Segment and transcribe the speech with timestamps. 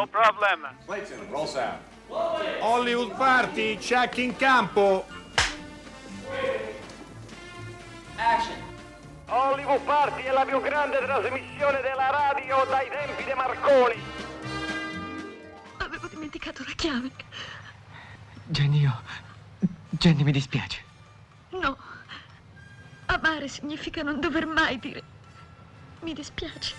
[0.00, 0.66] No problem.
[0.86, 1.78] Clayton, roll sound.
[2.08, 5.04] Hollywood Party, check in campo.
[9.26, 14.02] Hollywood Party è la più grande trasmissione della radio dai tempi di Marconi.
[15.76, 17.10] Avevo dimenticato la chiave.
[18.46, 19.02] Jenny, io...
[19.90, 20.82] Jenny, mi dispiace.
[21.50, 21.76] No.
[23.04, 25.02] Amare significa non dover mai dire.
[26.00, 26.74] Mi dispiace.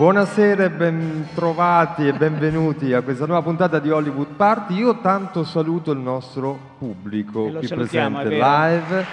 [0.00, 4.76] Buonasera e ben trovati e benvenuti a questa nuova puntata di Hollywood Party.
[4.76, 9.04] Io tanto saluto il nostro pubblico qui presente live,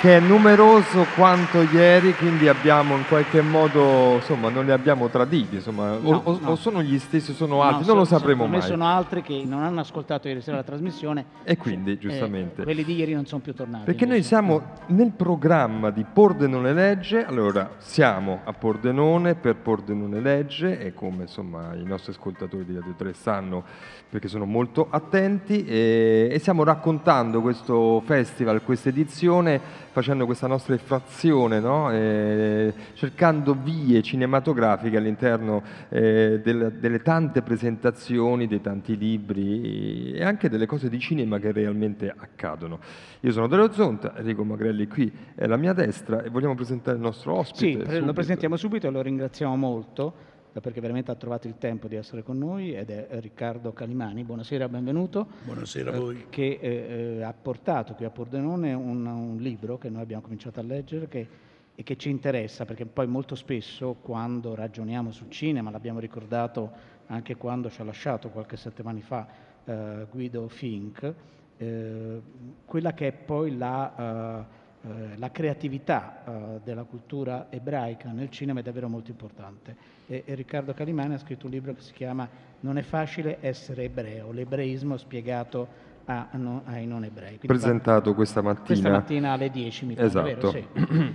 [0.00, 5.56] che è numeroso quanto ieri, quindi abbiamo in qualche modo, insomma, non li abbiamo traditi,
[5.56, 6.50] insomma, o- No, o, no.
[6.50, 8.62] o sono gli stessi sono No, altri, so- non lo so- sapremo mai.
[8.62, 11.24] sono altri che non hanno ascoltato ieri sera la trasmissione.
[11.42, 12.62] E quindi, Eh, giustamente.
[12.62, 13.84] quelli di ieri non sono più tornati.
[13.86, 14.28] Perché noi invece.
[14.28, 21.22] siamo nel programma di Pordenone Legge, allora siamo a Pordenone per Pordenone Legge e come
[21.22, 23.64] insomma i nostri ascoltatori di Radio 3 sanno
[24.08, 30.74] perché sono molto attenti e, e stiamo raccontando questo festival, questa edizione facendo questa nostra
[30.74, 31.90] effrazione, no?
[31.90, 40.48] E cercando vie cinematografiche all'interno eh, del- delle tante presentazioni, dei tanti libri e anche
[40.48, 42.78] delle cose di cinema che realmente accadono.
[43.20, 47.02] Io sono Dario Zonta, Enrico Magrelli qui è alla mia destra e vogliamo presentare il
[47.02, 47.66] nostro ospite.
[47.66, 48.12] Sì, pre- lo subito.
[48.12, 52.22] presentiamo subito e lo ringraziamo molto eh, perché veramente ha trovato il tempo di essere
[52.22, 54.24] con noi ed è Riccardo Calimani.
[54.24, 55.26] Buonasera, benvenuto.
[55.44, 56.26] Buonasera a Eh, voi.
[56.28, 60.60] Che eh, eh, ha portato qui a Pordenone un, un libro che noi abbiamo cominciato
[60.60, 61.28] a leggere che-
[61.74, 66.70] e che ci interessa perché poi molto spesso quando ragioniamo sul cinema, l'abbiamo ricordato
[67.06, 69.26] anche quando ci ha lasciato qualche settimana fa
[69.64, 71.14] eh, Guido Fink,
[71.56, 72.20] eh,
[72.64, 74.44] quella che è poi la,
[74.82, 79.74] eh, la creatività eh, della cultura ebraica nel cinema è davvero molto importante.
[80.06, 82.28] E, e Riccardo Calimani ha scritto un libro che si chiama
[82.60, 87.38] Non è facile essere ebreo, l'ebraismo spiegato a- no- ai non ebrei.
[87.38, 88.64] Quindi Presentato questa mattina.
[88.66, 90.24] questa mattina alle 10 mi pare, Esatto.
[90.24, 90.50] vero?
[90.50, 90.66] Sì.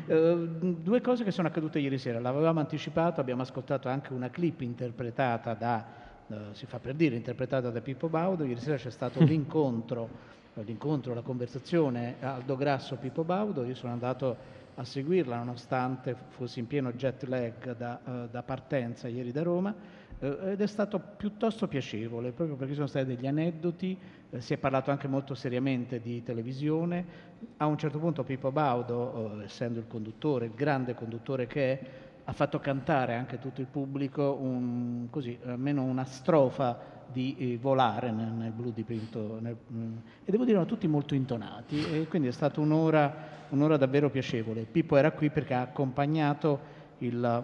[0.08, 2.20] Eh, due cose che sono accadute ieri sera.
[2.20, 5.86] L'avevamo anticipato, abbiamo ascoltato anche una clip interpretata da,
[6.28, 8.44] eh, si fa per dire, interpretata da Pippo Baudo.
[8.44, 10.10] Ieri sera c'è stato l'incontro,
[10.62, 13.64] l'incontro, la conversazione Aldo Grasso Pippo Baudo.
[13.64, 19.08] Io sono andato a seguirla nonostante fossi in pieno jet lag da, eh, da partenza
[19.08, 19.74] ieri da Roma
[20.20, 23.98] eh, ed è stato piuttosto piacevole proprio perché sono stati degli aneddoti,
[24.30, 27.32] eh, si è parlato anche molto seriamente di televisione.
[27.58, 31.86] A un certo punto Pippo Baudo, essendo il conduttore, il grande conduttore che è,
[32.26, 38.12] ha fatto cantare anche tutto il pubblico un- così, almeno una strofa di eh, volare
[38.12, 42.28] nel, nel blu dipinto nel- mm, e devo dire erano tutti molto intonati e quindi
[42.28, 43.14] è stata un'ora,
[43.50, 44.64] un'ora davvero piacevole.
[44.64, 46.60] Pippo era qui perché ha accompagnato
[47.00, 47.44] il,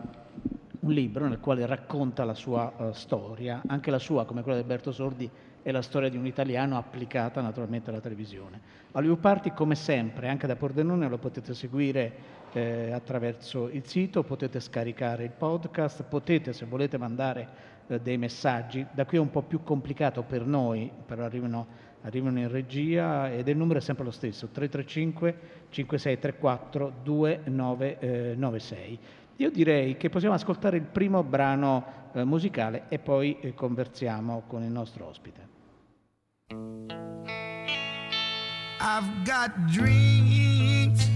[0.79, 4.63] un libro nel quale racconta la sua eh, storia, anche la sua come quella di
[4.63, 5.29] Alberto Sordi
[5.61, 8.77] è la storia di un italiano applicata naturalmente alla televisione.
[8.93, 14.59] Hollywood Party come sempre, anche da Pordenone lo potete seguire eh, attraverso il sito, potete
[14.59, 19.41] scaricare il podcast, potete se volete mandare eh, dei messaggi, da qui è un po'
[19.41, 21.65] più complicato per noi, però arrivano,
[22.03, 25.37] arrivano in regia ed il numero è sempre lo stesso, 335
[25.69, 28.99] 5634 2996.
[29.37, 34.61] Io direi che possiamo ascoltare il primo brano eh, musicale e poi eh, conversiamo con
[34.63, 35.47] il nostro ospite.
[38.81, 41.09] I've got dreams,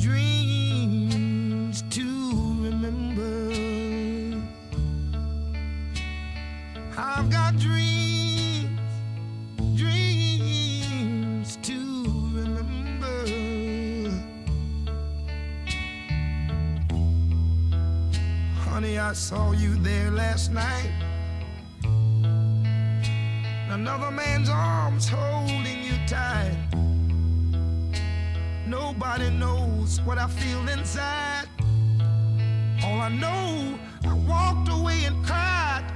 [0.00, 0.35] dreams
[6.98, 8.70] I've got dreams,
[9.76, 11.74] dreams to
[12.32, 13.26] remember.
[18.60, 20.90] Honey, I saw you there last night.
[23.68, 26.56] Another man's arms holding you tight.
[28.66, 31.46] Nobody knows what I feel inside.
[32.82, 35.95] All I know, I walked away and cried.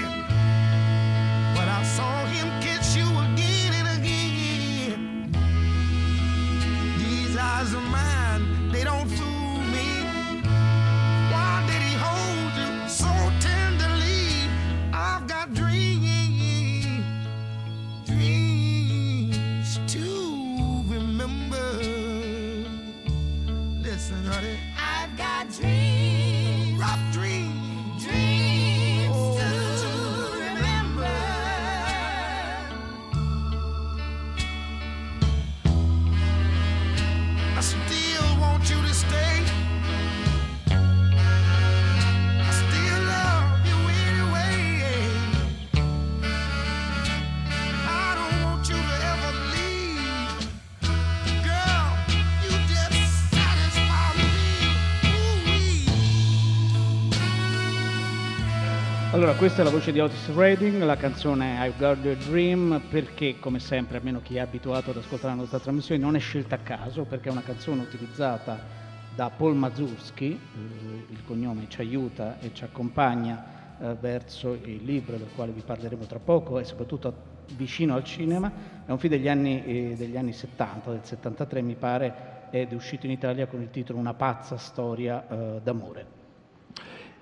[59.21, 63.37] Allora, questa è la voce di Otis Redding, la canzone I've Got a Dream, perché
[63.37, 66.57] come sempre, almeno chi è abituato ad ascoltare la nostra trasmissione, non è scelta a
[66.57, 68.59] caso, perché è una canzone utilizzata
[69.13, 75.15] da Paul Mazurski, eh, il cognome ci aiuta e ci accompagna eh, verso il libro
[75.17, 77.13] del quale vi parleremo tra poco e soprattutto
[77.55, 78.51] vicino al cinema.
[78.87, 82.73] È un film degli anni, eh, degli anni 70, del 73 mi pare, ed è
[82.73, 86.20] uscito in Italia con il titolo Una pazza storia eh, d'amore.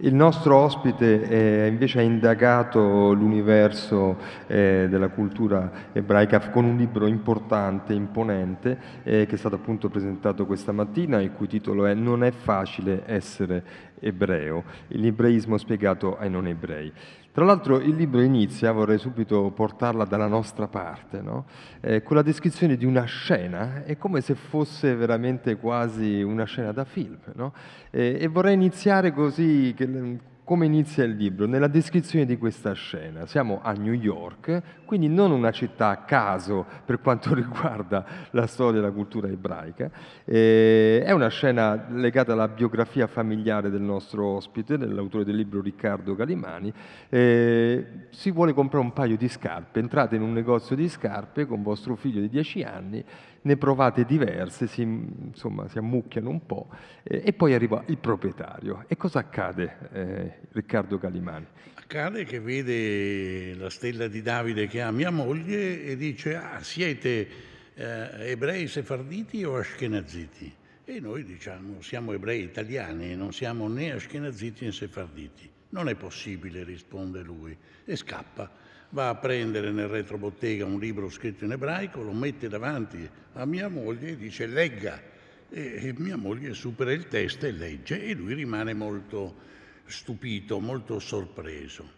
[0.01, 4.15] Il nostro ospite eh, invece ha indagato l'universo
[4.47, 10.45] eh, della cultura ebraica con un libro importante, imponente, eh, che è stato appunto presentato
[10.45, 13.61] questa mattina, il cui titolo è Non è facile essere
[13.99, 16.93] ebreo, l'ebraismo spiegato ai non ebrei.
[17.31, 21.45] Tra l'altro il libro inizia, vorrei subito portarla dalla nostra parte, no?
[21.79, 26.71] Eh, con la descrizione di una scena, è come se fosse veramente quasi una scena
[26.71, 27.17] da film.
[27.35, 27.53] No?
[27.91, 33.27] Eh, e vorrei iniziare così, che- come inizia il libro, nella descrizione di questa scena.
[33.27, 38.79] Siamo a New York, quindi non una città a caso per quanto riguarda la storia
[38.79, 39.91] e la cultura ebraica.
[40.25, 46.15] Eh, è una scena legata alla biografia familiare del nostro ospite, dell'autore del libro Riccardo
[46.15, 46.73] Galimani.
[47.07, 51.61] Eh, si vuole comprare un paio di scarpe, entrate in un negozio di scarpe con
[51.61, 53.05] vostro figlio di 10 anni,
[53.41, 56.67] ne provate diverse, si, insomma, si ammucchiano un po'
[57.03, 58.85] eh, e poi arriva il proprietario.
[58.87, 61.45] E cosa accade, eh, Riccardo Galimani?
[61.91, 67.27] Accade che vede la stella di Davide che ha mia moglie e dice, ah, siete
[67.73, 70.53] eh, ebrei sefarditi o ashkenaziti?
[70.85, 75.49] E noi diciamo, siamo ebrei italiani, non siamo né ashkenaziti né sefarditi.
[75.69, 78.51] Non è possibile, risponde lui, e scappa.
[78.89, 83.67] Va a prendere nel retrobottega un libro scritto in ebraico, lo mette davanti a mia
[83.67, 85.01] moglie e dice legga.
[85.49, 89.57] E, e mia moglie supera il test e legge e lui rimane molto
[89.89, 91.97] stupito, molto sorpreso.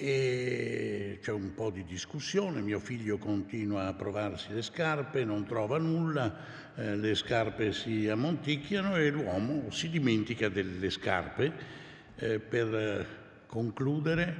[0.00, 5.78] E c'è un po' di discussione, mio figlio continua a provarsi le scarpe, non trova
[5.78, 6.36] nulla,
[6.76, 11.52] eh, le scarpe si ammonticchiano e l'uomo si dimentica delle scarpe.
[12.16, 13.06] Eh, per eh,
[13.46, 14.36] concludere,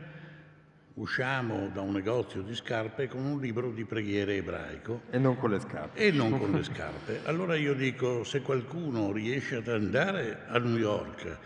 [0.94, 5.50] usciamo da un negozio di scarpe con un libro di preghiere ebraico E non con
[5.50, 5.98] le scarpe.
[5.98, 7.20] e non con le scarpe.
[7.24, 11.38] Allora io dico, se qualcuno riesce ad andare a New York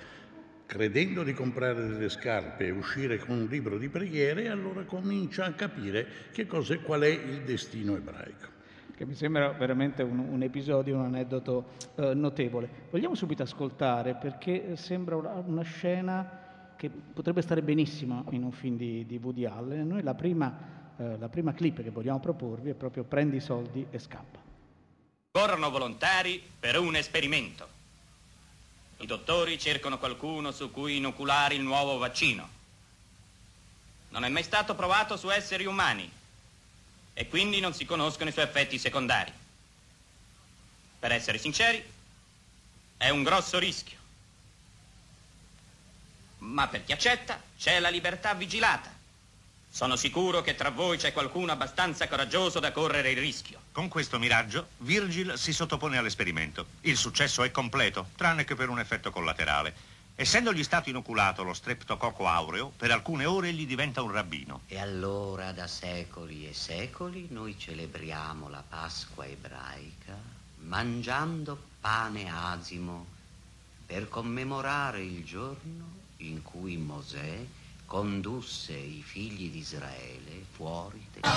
[0.73, 5.53] credendo di comprare delle scarpe e uscire con un libro di preghiere, allora comincia a
[5.53, 8.49] capire che cos'è, qual è il destino ebraico.
[8.97, 12.87] che mi sembra veramente un, un episodio, un aneddoto eh, notevole.
[12.91, 18.79] Vogliamo subito ascoltare perché sembra una, una scena che potrebbe stare benissimo in un film
[18.79, 19.87] di, di Woody Allen.
[19.87, 23.87] Noi la prima, eh, la prima clip che vogliamo proporvi è proprio Prendi i soldi
[23.91, 24.39] e scappa.
[25.33, 27.81] Corrono volontari per un esperimento.
[29.03, 32.49] I dottori cercano qualcuno su cui inoculare il nuovo vaccino.
[34.11, 36.09] Non è mai stato provato su esseri umani
[37.13, 39.33] e quindi non si conoscono i suoi effetti secondari.
[41.01, 41.85] Per essere sinceri,
[42.97, 43.99] è un grosso rischio.
[46.39, 49.02] Ma per chi accetta c'è la libertà vigilata.
[49.75, 53.59] Sono sicuro che tra voi c'è qualcuno abbastanza coraggioso da correre il rischio.
[53.73, 56.67] Con questo miraggio, Virgil si sottopone all'esperimento.
[56.83, 59.75] Il successo è completo, tranne che per un effetto collaterale.
[60.15, 64.61] Essendogli stato inoculato lo streptococco aureo, per alcune ore gli diventa un rabbino.
[64.69, 73.07] E allora da secoli e secoli noi celebriamo la Pasqua ebraica mangiando pane asimo
[73.87, 77.45] per commemorare il giorno in cui Mosè
[77.93, 81.31] condusse i figli di Israele fuori dai...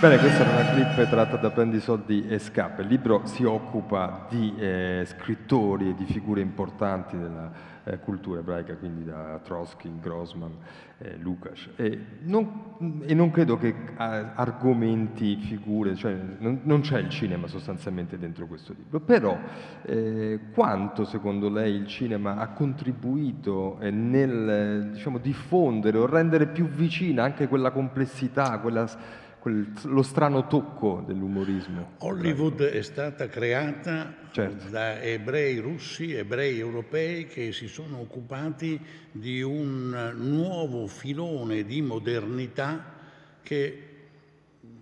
[0.00, 2.82] Bene, questa era una clip tratta da Prendi soldi e scappa.
[2.82, 8.74] Il libro si occupa di eh, scrittori e di figure importanti della eh, cultura ebraica,
[8.74, 10.52] quindi da Trotsky, Grossman,
[10.98, 11.70] eh, Lukács.
[11.76, 17.46] E non, e non credo che eh, argomenti, figure, cioè non, non c'è il cinema
[17.46, 19.38] sostanzialmente dentro questo libro, però
[19.82, 26.66] eh, quanto secondo lei il cinema ha contribuito eh, nel diciamo, diffondere o rendere più
[26.66, 31.92] vicina anche quella complessità, quella quel- lo strano tocco dell'umorismo.
[31.98, 34.68] Hollywood è stata creata Certo.
[34.70, 38.80] da ebrei russi, ebrei europei che si sono occupati
[39.12, 42.94] di un nuovo filone di modernità
[43.40, 43.82] che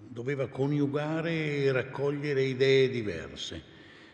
[0.08, 3.62] doveva coniugare e raccogliere idee diverse.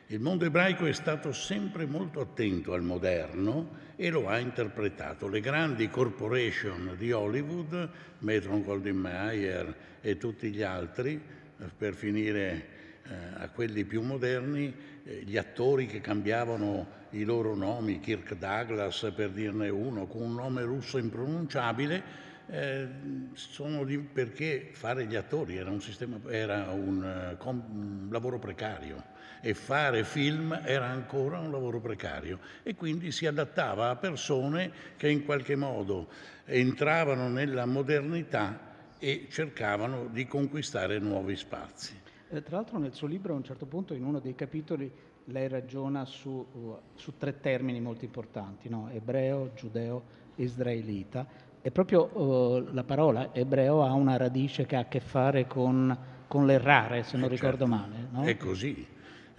[0.09, 3.69] Il mondo ebraico è stato sempre molto attento al moderno
[4.03, 5.29] e lo ha interpretato.
[5.29, 7.91] Le grandi corporation di Hollywood,
[8.21, 11.21] Metron Goldwyn Mayer e tutti gli altri,
[11.59, 12.67] eh, per finire
[13.03, 19.13] eh, a quelli più moderni, eh, gli attori che cambiavano i loro nomi, Kirk Douglas
[19.15, 22.03] per dirne uno, con un nome russo impronunciabile,
[22.47, 22.89] eh,
[23.35, 29.10] sono di- perché fare gli attori era un, sistema- era un, un lavoro precario
[29.41, 35.09] e fare film era ancora un lavoro precario e quindi si adattava a persone che
[35.09, 36.09] in qualche modo
[36.45, 38.69] entravano nella modernità
[38.99, 41.99] e cercavano di conquistare nuovi spazi.
[42.29, 44.91] Eh, tra l'altro nel suo libro a un certo punto in uno dei capitoli
[45.25, 48.89] lei ragiona su, uh, su tre termini molto importanti, no?
[48.93, 50.03] ebreo, giudeo,
[50.37, 51.27] israelita.
[51.63, 55.97] E proprio uh, la parola ebreo ha una radice che ha a che fare con,
[56.27, 57.75] con l'errare, se non Eh, ricordo certo.
[57.75, 58.09] male.
[58.11, 58.23] no?
[58.23, 58.87] È così,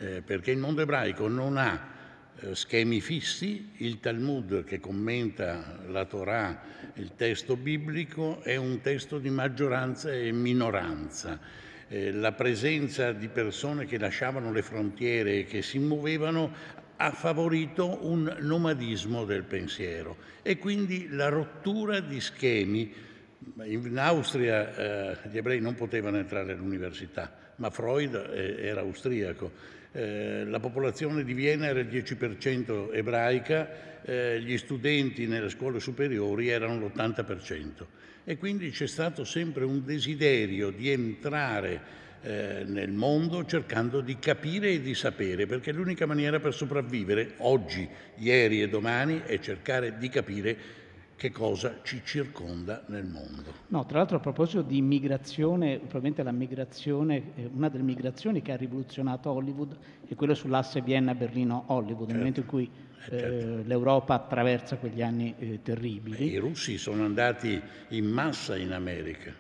[0.02, 1.90] eh, perché il mondo ebraico non ha
[2.40, 6.60] eh, schemi fissi, il Talmud che commenta la Torah,
[6.96, 11.40] il testo biblico, è un testo di maggioranza e minoranza.
[11.88, 18.06] Eh, la presenza di persone che lasciavano le frontiere e che si muovevano ha favorito
[18.06, 22.94] un nomadismo del pensiero e quindi la rottura di schemi
[23.64, 29.80] in Austria eh, gli ebrei non potevano entrare all'università, ma Freud eh, era austriaco.
[29.94, 36.48] Eh, la popolazione di Vienna era il 10% ebraica, eh, gli studenti nelle scuole superiori
[36.48, 37.86] erano l'80%.
[38.24, 44.70] E quindi c'è stato sempre un desiderio di entrare eh, nel mondo cercando di capire
[44.70, 50.08] e di sapere, perché l'unica maniera per sopravvivere oggi, ieri e domani è cercare di
[50.08, 50.58] capire
[51.22, 53.54] che cosa ci circonda nel mondo.
[53.68, 58.52] No, tra l'altro a proposito di migrazione, probabilmente la migrazione, eh, una delle migrazioni che
[58.54, 62.68] ha rivoluzionato Hollywood è quella sull'asse Vienna-Berlino-Hollywood, nel momento in cui
[63.12, 66.32] eh, l'Europa attraversa quegli anni eh, terribili.
[66.32, 69.32] I russi sono andati in massa in America,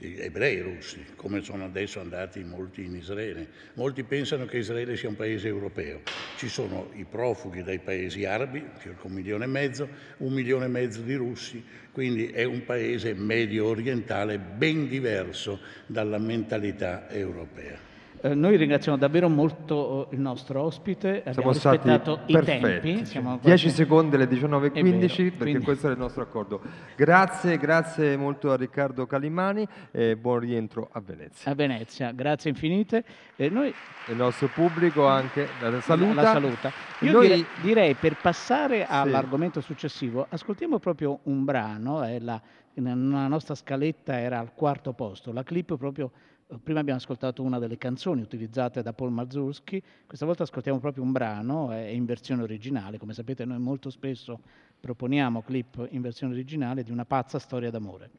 [0.00, 3.48] ebrei russi, come sono adesso andati molti in Israele.
[3.74, 6.00] Molti pensano che Israele sia un paese europeo.
[6.34, 9.88] Ci sono i profughi dai paesi arabi, circa un milione e mezzo,
[10.18, 16.18] un milione e mezzo di russi, quindi è un paese medio orientale ben diverso dalla
[16.18, 17.89] mentalità europea.
[18.22, 22.60] Eh, noi ringraziamo davvero molto eh, il nostro ospite, Siamo abbiamo stati rispettato i perfetti.
[22.92, 23.06] tempi.
[23.06, 26.60] siamo 10 quasi- secondi alle È vero, 19.15 perché quindi- questo è il nostro accordo.
[26.96, 31.50] Grazie, grazie molto a Riccardo Calimani e buon rientro a Venezia.
[31.50, 33.04] A Venezia, grazie infinite.
[33.36, 33.72] Eh, noi
[34.08, 36.14] Il nostro pubblico anche la saluta.
[36.14, 36.72] La saluta.
[37.00, 42.40] Io Noi- direi, direi, per passare all'argomento successivo, ascoltiamo proprio un brano, eh, la,
[42.74, 46.10] nella nostra scaletta era al quarto posto, la clip proprio,
[46.58, 51.12] prima abbiamo ascoltato una delle canzoni utilizzate da Paul Mazursky, questa volta ascoltiamo proprio un
[51.12, 54.40] brano, è in versione originale, come sapete noi molto spesso
[54.80, 58.10] proponiamo clip in versione originale di una pazza storia d'amore.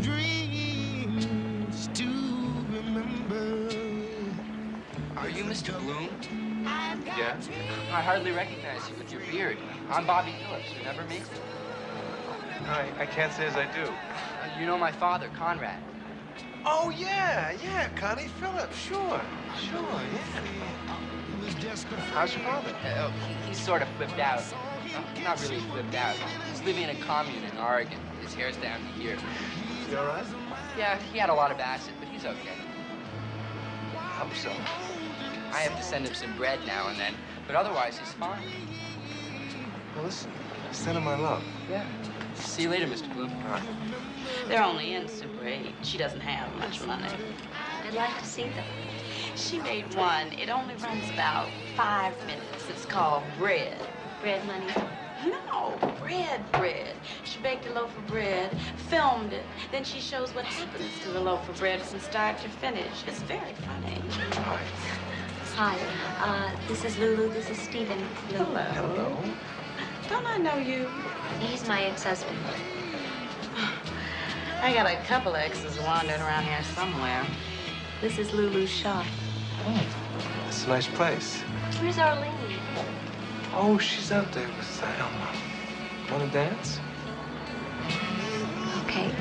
[0.00, 2.06] dreams to
[2.70, 3.68] remember.
[5.16, 5.78] Are you Mr.
[5.80, 6.08] Bloom?
[7.16, 7.36] Yeah.
[7.90, 9.58] I hardly recognize you with your beard.
[9.90, 10.70] I'm Bobby Phillips.
[10.78, 11.20] Remember me?
[12.66, 13.90] I, I can't say as I do.
[13.90, 15.80] Uh, you know my father, Conrad.
[16.64, 19.20] Oh, yeah, yeah, Connie Phillips, sure,
[19.70, 20.58] sure, yeah.
[22.12, 22.74] How's your father?
[22.84, 24.40] Uh, oh, he, he's sort of flipped out.
[24.94, 26.16] Uh, not really flipped out.
[26.50, 27.98] He's living in a commune in Oregon.
[28.22, 29.16] His hair's down to here.
[29.90, 30.24] You all right?
[30.76, 32.56] Yeah, he had a lot of acid, but he's okay.
[33.94, 34.50] I Hope so.
[35.52, 37.14] I have to send him some bread now and then,
[37.46, 38.42] but otherwise he's fine.
[39.94, 40.30] Well, listen,
[40.72, 41.42] send him my love.
[41.70, 41.86] Yeah.
[42.40, 43.12] See you later, Mr.
[43.14, 43.32] Bloom.
[43.44, 43.62] All right.
[44.48, 45.74] They're only in Super 8.
[45.82, 47.08] She doesn't have much money.
[47.86, 48.64] I'd like to see them.
[49.36, 50.32] She made one.
[50.32, 52.68] It only runs about five minutes.
[52.68, 53.76] It's called Bread.
[54.22, 54.72] Bread Money?
[55.26, 56.94] No, bread, bread.
[57.24, 58.56] She baked a loaf of bread,
[58.88, 62.48] filmed it, then she shows what happens to the loaf of bread from start to
[62.48, 63.04] finish.
[63.06, 64.00] It's very funny.
[65.56, 65.76] Hi,
[66.20, 67.32] uh, this is Lulu.
[67.32, 67.98] This is Stephen.
[68.30, 68.44] Lulu.
[68.44, 69.16] Hello.
[70.08, 70.88] Don't I know you?
[71.40, 72.36] He's my ex-husband.
[74.62, 77.24] I got a couple of exes wandering around here somewhere.
[78.00, 79.06] This is Lulu's shop.
[79.66, 79.86] Oh,
[80.46, 81.42] It's a nice place.
[81.80, 82.32] Where's Arlene?
[83.54, 85.32] Oh, she's out there with uh, Selma.
[86.10, 86.80] Want to dance?
[88.84, 89.14] Okay.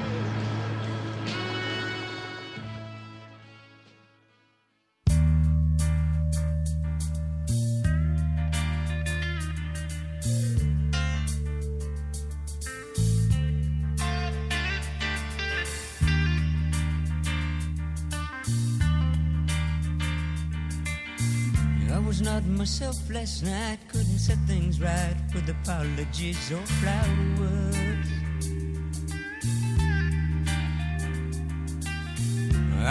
[23.20, 28.08] Last night, couldn't set things right with apologies or flowers.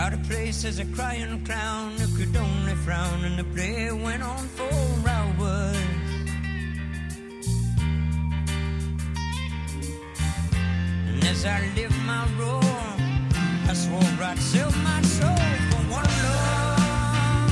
[0.03, 4.23] Out of place as a crying clown who could only frown, and the play went
[4.23, 4.77] on for
[5.15, 5.77] hours.
[11.09, 12.99] And as I lived my role,
[13.71, 17.51] I swore I'd sell my soul for one love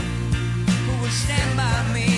[0.85, 2.14] who would stand by me.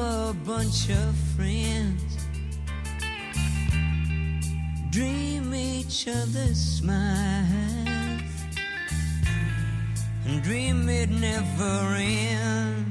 [0.00, 2.16] A bunch of friends.
[4.90, 7.46] Dream each other's smiles.
[10.26, 12.86] And dream it never ends.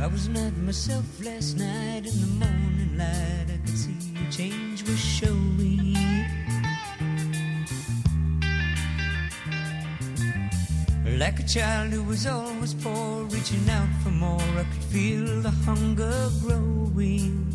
[0.00, 3.46] I was not myself last night in the morning light.
[3.48, 5.96] I could see a change was showing.
[11.18, 16.30] Like a child who was always poor, reaching out more, I could feel the hunger
[16.42, 17.46] growing.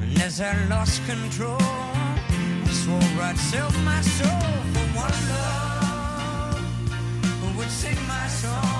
[0.00, 6.60] And as I lost control, I swore I'd sell my soul for one love
[7.40, 8.71] who would sing my song,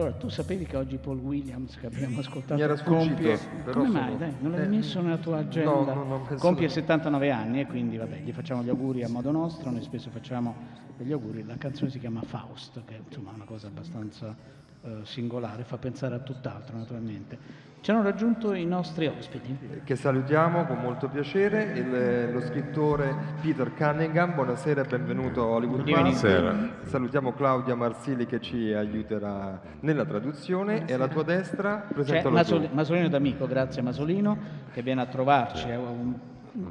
[0.00, 3.38] Allora, tu sapevi che oggi Paul Williams, che abbiamo ascoltato, Mi era sfuggito, compie...
[3.70, 4.16] Come mai?
[4.16, 5.92] Dai, non l'hai Eh, messo nella tua agenda?
[5.92, 9.10] no, no, penso compie di- 79 anni e quindi, vabbè, gli facciamo gli auguri a
[9.10, 10.54] modo nostro, noi spesso facciamo
[10.96, 11.44] degli auguri.
[11.44, 14.34] La canzone si chiama Faust, che insomma è una cosa abbastanza
[14.82, 17.68] eh, singolare, fa pensare a tutt'altro naturalmente.
[17.82, 19.56] Ci hanno raggiunto i nostri ospiti.
[19.84, 25.82] che salutiamo con molto piacere, il- lo scrittore Peter Cunningham, buonasera e benvenuto a Hollywood.
[25.84, 26.54] Buonasera.
[26.82, 32.68] Salutiamo Claudia Marsili che ci aiuterà nella traduzione e alla tua destra C'è presentalo Masoli-
[32.68, 32.74] tu.
[32.74, 34.36] Masolino D'Amico, grazie Masolino,
[34.72, 35.68] che viene a trovarci.
[35.68, 36.14] è un-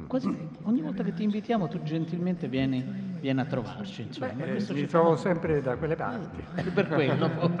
[0.06, 0.28] quasi
[0.62, 2.84] ogni volta che ti invitiamo tu gentilmente vieni,
[3.20, 4.02] vieni a trovarci.
[4.02, 4.32] Insomma.
[4.32, 6.42] Beh, Questo mi ci trovo sempre da quelle parti.
[6.72, 7.28] Per quello,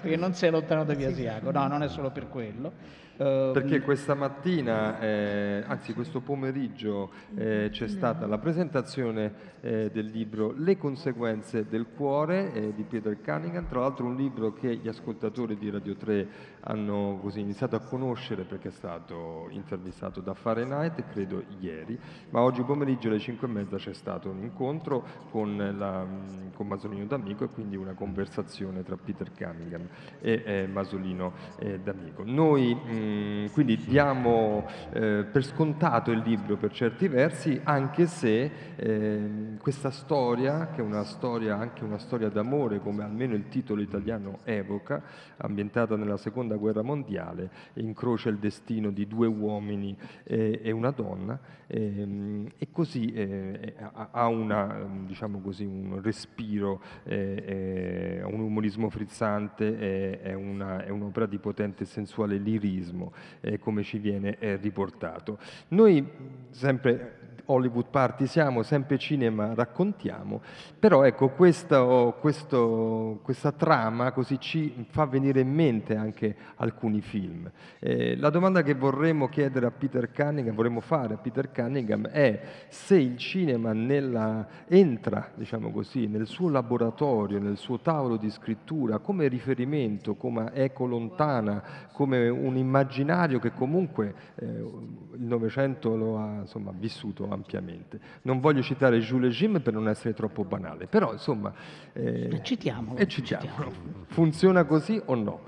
[0.00, 1.50] perché non sei lontano da Via Asiago.
[1.50, 2.72] No, non è solo per quello.
[3.16, 10.06] Eh, Perché questa mattina, eh, anzi questo pomeriggio, eh, c'è stata la presentazione eh, del
[10.06, 14.88] libro Le conseguenze del cuore eh, di Peter Cunningham, tra l'altro un libro che gli
[14.88, 16.28] ascoltatori di Radio 3
[16.60, 21.98] hanno così iniziato a conoscere perché è stato intervistato da Fahrenheit, credo ieri,
[22.30, 26.06] ma oggi pomeriggio alle 5 e mezza c'è stato un incontro con, la,
[26.54, 29.86] con Masolino D'Amico e quindi una conversazione tra Peter Cunningham
[30.20, 32.22] e eh, Masolino eh, D'Amico.
[32.24, 39.58] Noi mh, quindi diamo eh, per scontato il libro per certi versi, anche se ehm,
[39.58, 44.38] questa storia, che è una storia, anche una storia d'amore, come almeno il titolo italiano
[44.44, 45.02] evoca,
[45.38, 51.38] ambientata nella seconda guerra mondiale, incrocia il destino di due uomini eh, e una donna,
[51.66, 58.40] ehm, e così eh, ha- ha una, ehm, diciamo così, un respiro, eh, eh, un
[58.40, 62.91] umorismo frizzante, eh, è, una- è un'opera di potente sensuale lirismo,
[63.40, 65.38] eh, come ci viene eh, riportato.
[65.68, 66.04] Noi
[66.50, 70.40] sempre Hollywood Party siamo, sempre cinema raccontiamo,
[70.78, 77.50] però ecco questo- questo- questa trama così ci fa venire in mente anche alcuni film.
[77.78, 82.40] Eh, la domanda che vorremmo chiedere a Peter Cunningham, vorremmo fare a Peter Cunningham è
[82.68, 88.98] se il cinema nella- entra, diciamo così, nel suo laboratorio, nel suo tavolo di scrittura
[88.98, 96.40] come riferimento, come eco lontana, come un immaginario che comunque eh, il Novecento lo ha
[96.40, 98.00] insomma, vissuto ampiamente.
[98.22, 101.52] Non voglio citare Jules Jim per non essere troppo banale, però insomma...
[101.92, 102.98] eh, Citiamolo.
[102.98, 103.72] e citiamolo.
[104.06, 105.40] Funziona così o no?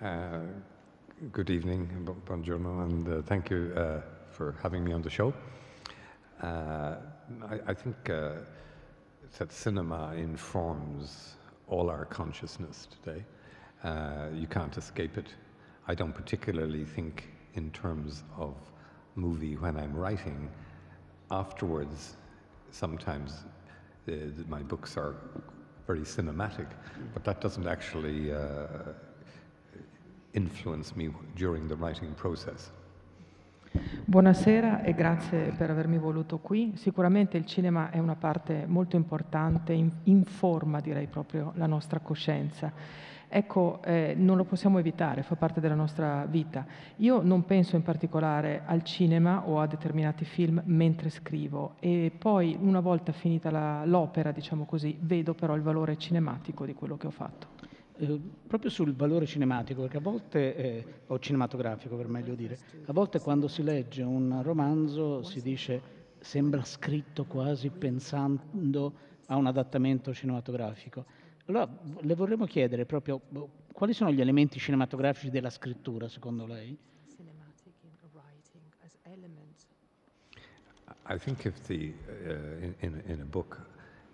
[0.00, 0.46] Uh,
[1.32, 5.32] good evening, bu- buongiorno, and uh, thank you uh, for having me on the show.
[6.40, 6.94] Uh,
[7.48, 8.34] I, I think uh,
[9.38, 13.24] that cinema informs all our consciousness today.
[13.82, 15.34] Uh, you can't escape it.
[15.88, 17.24] I don't particularly think
[17.54, 18.54] in terms of
[19.18, 20.48] movie when I'm writing.
[21.30, 22.16] Afterwards,
[22.70, 23.44] sometimes
[24.06, 24.12] uh,
[24.48, 25.14] my books are
[25.86, 26.66] very cinematic,
[27.12, 28.38] but that doesn't actually uh,
[30.34, 32.70] influence me during the writing process.
[34.04, 36.72] Buonasera e grazie per avermi voluto qui.
[36.76, 42.72] Sicuramente il cinema è una parte molto importante, in- informa direi proprio la nostra coscienza.
[43.30, 46.66] Ecco, eh, non lo possiamo evitare, fa parte della nostra vita.
[46.96, 52.56] Io non penso in particolare al cinema o a determinati film mentre scrivo e poi
[52.58, 57.06] una volta finita la- l'opera, diciamo così, vedo però il valore cinematico di quello che
[57.06, 57.48] ho fatto.
[57.98, 62.92] Eh, proprio sul valore cinematico, perché a volte, eh, o cinematografico per meglio dire, a
[62.92, 68.92] volte quando si legge un romanzo si dice sembra scritto quasi pensando
[69.26, 71.04] a un adattamento cinematografico.
[71.48, 71.66] Allora
[72.00, 73.22] le vorremmo chiedere proprio
[73.72, 76.76] quali sono gli elementi cinematografici della scrittura secondo lei?
[81.10, 81.94] I think if the
[82.26, 83.58] uh, in, in in a book,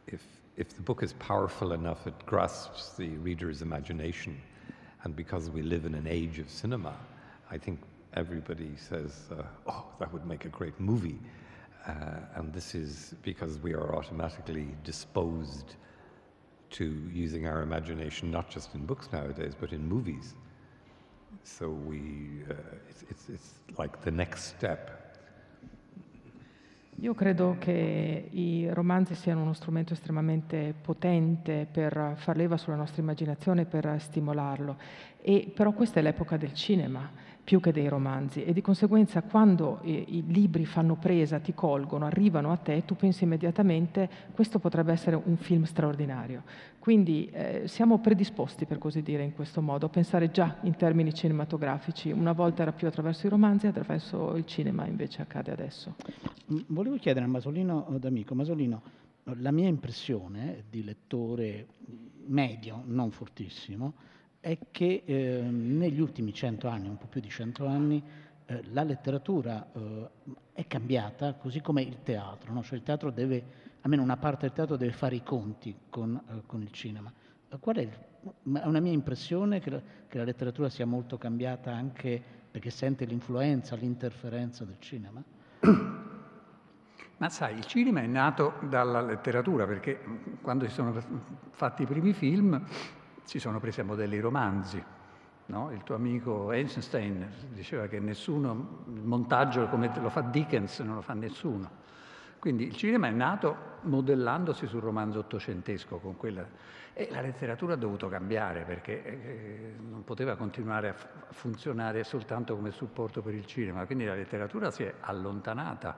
[0.06, 0.22] if
[0.56, 4.40] if the book is powerful enough, it grasps the reader's imagination,
[5.02, 6.94] and because we live in an age of cinema,
[7.50, 7.80] I think
[8.12, 11.18] everybody says, uh, "Oh, that would make a great movie,"
[11.84, 15.74] uh, and this is because we are automatically disposed
[16.76, 20.34] to using our imagination, not just in books nowadays, but in movies.
[21.42, 22.54] So we, uh,
[22.88, 25.02] it's, it's it's like the next step.
[27.00, 33.02] Io credo che i romanzi siano uno strumento estremamente potente per far leva sulla nostra
[33.02, 34.76] immaginazione, per stimolarlo.
[35.20, 37.10] E, però questa è l'epoca del cinema
[37.44, 42.06] più che dei romanzi e di conseguenza quando eh, i libri fanno presa, ti colgono,
[42.06, 46.42] arrivano a te, tu pensi immediatamente questo potrebbe essere un film straordinario.
[46.78, 51.14] Quindi eh, siamo predisposti, per così dire, in questo modo, a pensare già in termini
[51.14, 52.10] cinematografici.
[52.10, 55.94] Una volta era più attraverso i romanzi, attraverso il cinema invece accade adesso.
[56.66, 58.82] Volevo chiedere a Masolino eh, D'Amico, Masolino,
[59.38, 61.66] la mia impressione di lettore
[62.26, 63.94] medio, non fortissimo,
[64.44, 68.02] è che eh, negli ultimi cento anni, un po' più di cento anni,
[68.44, 70.08] eh, la letteratura eh,
[70.52, 72.62] è cambiata, così come il teatro, no?
[72.62, 73.42] Cioè il teatro deve,
[73.80, 77.10] almeno una parte del teatro deve fare i conti con, eh, con il cinema.
[77.48, 77.88] Eh, Qual è, il-
[78.60, 83.06] è una mia impressione che la, che la letteratura sia molto cambiata anche perché sente
[83.06, 85.22] l'influenza, l'interferenza del cinema?
[87.16, 90.92] Ma sai, il cinema è nato dalla letteratura perché mh, quando si sono
[91.52, 92.62] fatti i primi film
[93.24, 94.82] si sono presi a modelli romanzi.
[95.46, 95.70] no?
[95.72, 101.00] Il tuo amico Einstein diceva che nessuno, il montaggio come lo fa Dickens non lo
[101.00, 101.82] fa nessuno.
[102.38, 106.46] Quindi il cinema è nato modellandosi sul romanzo ottocentesco con quella...
[106.92, 110.94] e la letteratura ha dovuto cambiare perché eh, non poteva continuare a
[111.30, 113.86] funzionare soltanto come supporto per il cinema.
[113.86, 115.96] Quindi la letteratura si è allontanata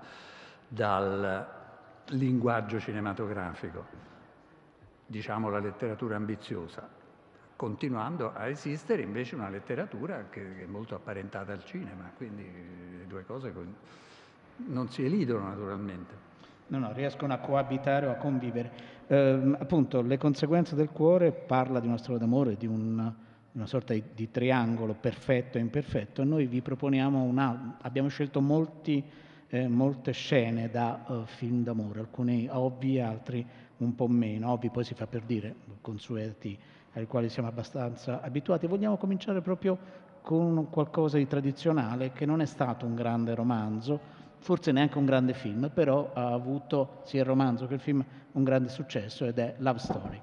[0.69, 1.65] dal
[2.11, 3.85] linguaggio cinematografico,
[5.05, 6.89] diciamo la letteratura ambiziosa,
[7.57, 12.43] continuando a esistere invece una letteratura che è molto apparentata al cinema, quindi
[12.99, 13.65] le due cose co-
[14.67, 16.25] non si elidono naturalmente.
[16.69, 18.95] No, no, riescono a coabitare o a convivere.
[19.07, 23.13] Ehm, appunto, Le conseguenze del cuore parla di una storia d'amore, di un-
[23.53, 26.25] una sorta di, di triangolo perfetto e imperfetto.
[26.25, 27.79] Noi vi proponiamo una.
[27.83, 29.03] Abbiamo scelto molti,
[29.49, 33.47] eh, molte scene da eh, film d'amore, alcuni ovvi, altri
[33.79, 34.51] un po' meno.
[34.51, 36.59] Ovvi poi si fa per dire, consueti
[36.97, 38.67] ai quali siamo abbastanza abituati.
[38.67, 39.79] Vogliamo cominciare proprio
[40.23, 44.01] con qualcosa di tradizionale che non è stato un grande romanzo,
[44.39, 48.45] forse neanche un grande film, però ha avuto sia il romanzo che il film un
[48.45, 50.21] grande successo ed è Love Story.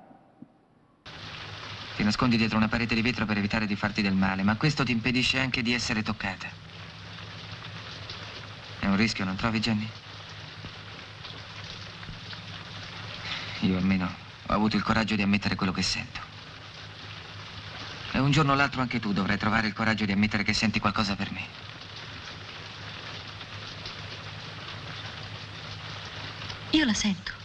[1.96, 4.84] Ti nascondi dietro una parete di vetro per evitare di farti del male, ma questo
[4.84, 6.48] ti impedisce anche di essere toccata.
[8.80, 9.88] È un rischio, non trovi, Jenny?
[13.62, 14.06] Io almeno
[14.48, 16.33] ho avuto il coraggio di ammettere quello che sento.
[18.16, 20.80] E un giorno o l'altro anche tu dovrai trovare il coraggio di ammettere che senti
[20.80, 21.42] qualcosa per me.
[26.70, 27.43] Io la sento.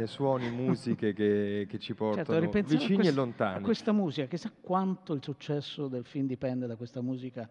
[0.00, 3.56] Bene, suoni, musiche che, che ci portano Certo, ripensiamo a vicini e quest- lontani.
[3.58, 7.48] A questa musica, chissà quanto il successo del film dipende da questa musica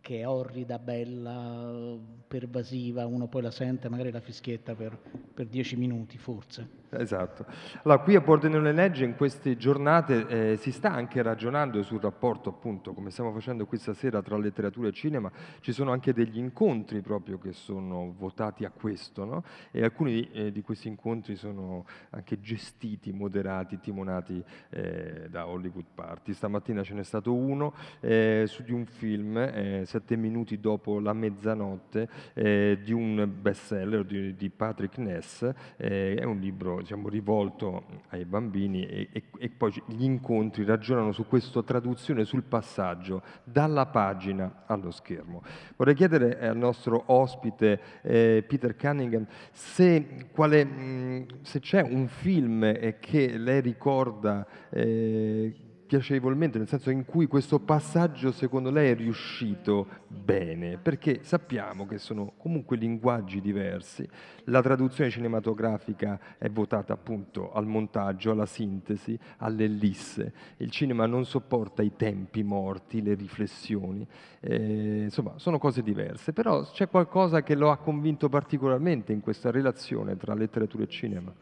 [0.00, 1.96] che è orrida, bella,
[2.28, 4.96] pervasiva, uno poi la sente, magari la fischietta per,
[5.34, 6.79] per dieci minuti forse.
[6.92, 7.46] Esatto.
[7.84, 12.48] Allora, qui a Pordenone Legge in queste giornate eh, si sta anche ragionando sul rapporto,
[12.48, 17.00] appunto, come stiamo facendo qui stasera tra letteratura e cinema, ci sono anche degli incontri
[17.00, 19.44] proprio che sono votati a questo, no?
[19.70, 26.32] E alcuni eh, di questi incontri sono anche gestiti, moderati, timonati eh, da Hollywood Party.
[26.32, 31.12] Stamattina ce n'è stato uno eh, su di un film, eh, sette minuti dopo la
[31.12, 38.24] mezzanotte, eh, di un bestseller di, di Patrick Ness, è un libro diciamo, rivolto ai
[38.24, 44.64] bambini e, e- e poi gli incontri ragionano su questa traduzione, sul passaggio dalla pagina
[44.66, 45.42] allo schermo.
[45.76, 52.64] Vorrei chiedere al nostro ospite eh, Peter Cunningham se, quale, mh, se c'è un film
[52.64, 55.54] eh, che lei ricorda eh,
[55.90, 61.98] piacevolmente, nel senso in cui questo passaggio secondo lei è riuscito bene, perché sappiamo che
[61.98, 64.08] sono comunque linguaggi diversi,
[64.44, 71.82] la traduzione cinematografica è votata appunto al montaggio, alla sintesi, all'ellisse, il cinema non sopporta
[71.82, 74.06] i tempi morti, le riflessioni,
[74.38, 79.50] eh, insomma sono cose diverse, però c'è qualcosa che lo ha convinto particolarmente in questa
[79.50, 81.34] relazione tra letteratura e cinema.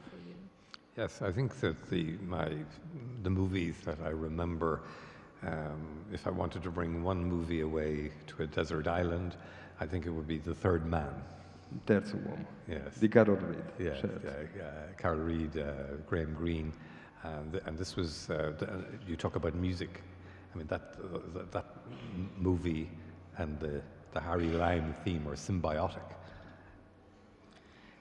[0.99, 2.49] Yes, I think that the my
[3.23, 4.81] the movies that I remember,
[5.47, 9.37] um, if I wanted to bring one movie away to a desert island,
[9.81, 11.15] I think it would be The Third Man.
[11.87, 12.97] Terzo uomo, Yes.
[12.99, 13.65] di Carol Reed.
[13.79, 16.73] Yeah, uh, uh, Carol Reed, uh, Graham Greene,
[17.23, 18.67] and, and this was, uh, uh,
[19.07, 20.03] you talk about music.
[20.53, 21.67] I mean, that, uh, that, that
[22.39, 22.89] movie
[23.37, 23.83] and the,
[24.15, 26.09] the Harry Lime theme are symbiotic.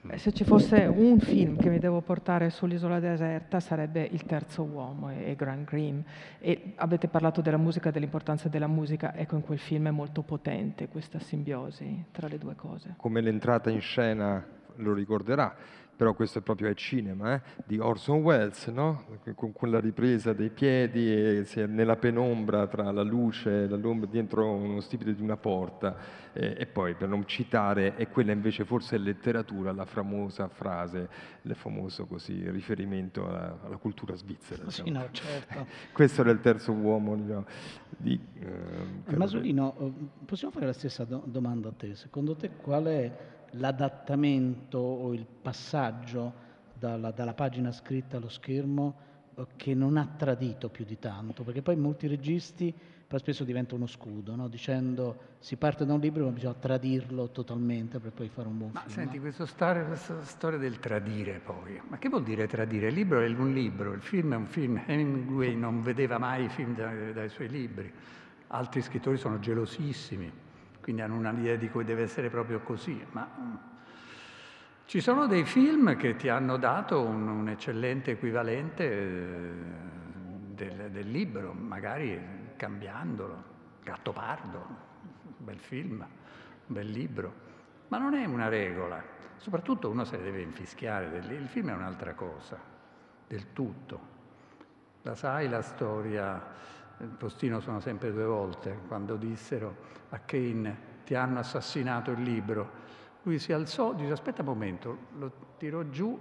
[0.06, 4.62] Eh, Se ci fosse un film che mi devo portare sull'isola deserta sarebbe Il terzo
[4.62, 6.04] uomo e, Grant Green.
[6.38, 10.88] E avete parlato della musica, dell'importanza della musica, ecco in quel film è molto potente
[10.88, 12.94] questa simbiosi tra le due cose.
[12.96, 14.44] come l'entrata in scena
[14.76, 15.54] lo ricorderà,
[15.98, 19.04] però questo è proprio è cinema, eh, di Orson Welles, no?
[19.34, 24.48] con quella ripresa dei piedi e è nella penombra tra la luce e l'ombra dietro
[24.48, 25.96] uno stipite di una porta
[26.34, 31.08] eh, e poi per non citare, e quella invece forse è letteratura, la famosa frase,
[31.42, 34.70] il famoso così, riferimento alla, alla cultura svizzera.
[34.70, 35.04] Sì, diciamo.
[35.04, 35.66] no, certo.
[35.92, 37.44] Questo era il terzo uomo diciamo,
[37.88, 38.20] di...
[38.38, 39.92] ehm, Carol Masolino, eh,
[40.26, 41.96] possiamo fare la stessa do- domanda a te?
[41.96, 48.94] Secondo te qual è l'adattamento o il passaggio dalla, dalla pagina scritta allo schermo
[49.34, 51.42] eh, che non ha tradito più di tanto?
[51.42, 52.74] Perché poi molti registi
[53.08, 54.48] poi spesso diventa uno scudo, no?
[54.48, 58.70] dicendo si parte da un libro ma bisogna tradirlo totalmente per poi fare un buon
[58.72, 58.92] Ma film.
[58.92, 62.88] senti, questo stare- questa storia del tradire poi, ma che vuol dire tradire?
[62.88, 64.82] Il libro è un libro, il film è un film.
[64.84, 67.90] Hemingway non vedeva mai i film dai, dai suoi libri.
[68.48, 70.30] Altri scrittori sono gelosissimi,
[70.88, 73.04] quindi hanno un'idea di cui deve essere proprio così.
[73.10, 73.54] Ma mm,
[74.86, 79.52] ci sono dei film che ti hanno dato un, un eccellente equivalente eh,
[80.54, 82.18] del, del libro, magari
[82.56, 83.56] cambiandolo.
[83.84, 84.66] Gattopardo,
[85.26, 87.34] un bel film, un bel libro.
[87.88, 89.04] Ma non è una regola.
[89.36, 91.18] Soprattutto uno se ne deve infischiare.
[91.18, 92.58] Il film è un'altra cosa,
[93.26, 94.00] del tutto.
[95.02, 96.42] La sai la storia?
[97.16, 98.76] Postino sono sempre due volte.
[98.88, 99.76] Quando dissero
[100.10, 102.86] a Kane ti hanno assassinato il libro,
[103.22, 106.18] lui si alzò, dice aspetta un momento, lo tirò giù.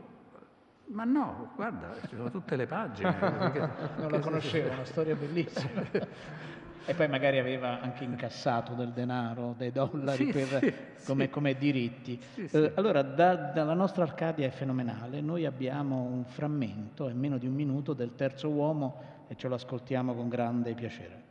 [0.89, 3.11] Ma no, guarda, ci sono tutte le pagine.
[3.13, 5.81] Perché- Non la conoscevo, è una storia bellissima.
[6.89, 10.73] E poi magari aveva anche incassato del denaro, dei dollari Sì, per- sì,
[11.05, 11.29] come, sì.
[11.29, 12.17] come diritti.
[12.35, 15.19] Eh, allora, da- dalla nostra Arcadia è fenomenale.
[15.19, 19.55] Noi abbiamo un frammento, è meno di un minuto, del terzo uomo e ce lo
[19.55, 21.23] ascoltiamo con grande piacere.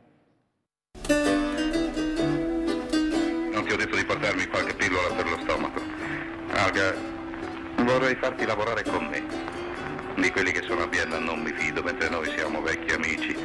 [3.52, 5.80] Non ti ho detto di portarmi qualche pillola per lo stomaco.
[6.52, 6.94] Alga,
[7.84, 9.22] vorrei farti lavorare con me.
[10.16, 13.36] Di quelli che sono a Vienna non mi fido, mentre noi siamo vecchi amici.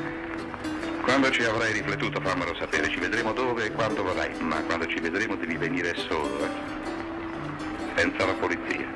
[1.02, 5.00] Quando ci avrai riflettuto fammelo sapere, ci vedremo dove e quando vorrai, ma quando ci
[5.00, 6.48] vedremo devi venire solo.
[7.96, 8.88] Senza la polizia.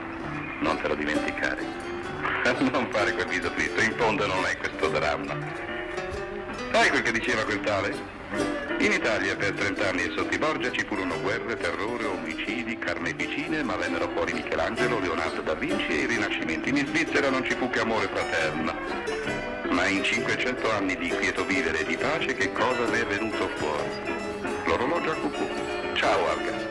[0.62, 1.95] Non te lo dimenticare.
[2.72, 5.36] Non fare quel viso triste, in fondo non è questo dramma.
[6.72, 7.94] Sai quel che diceva quel tale?
[8.80, 13.64] In Italia per 30 anni e sotto i Borgia ci furono guerre, terrore, omicidi, carneficine,
[13.64, 16.70] ma vennero fuori Michelangelo, Leonardo da Vinci e i rinascimenti.
[16.70, 18.74] In Svizzera non ci fu che amore fraterno.
[19.72, 23.48] Ma in 500 anni di quieto vivere e di pace che cosa ne è venuto
[23.56, 23.90] fuori?
[24.66, 25.48] L'orologio a cucù.
[25.94, 26.65] Ciao Alga.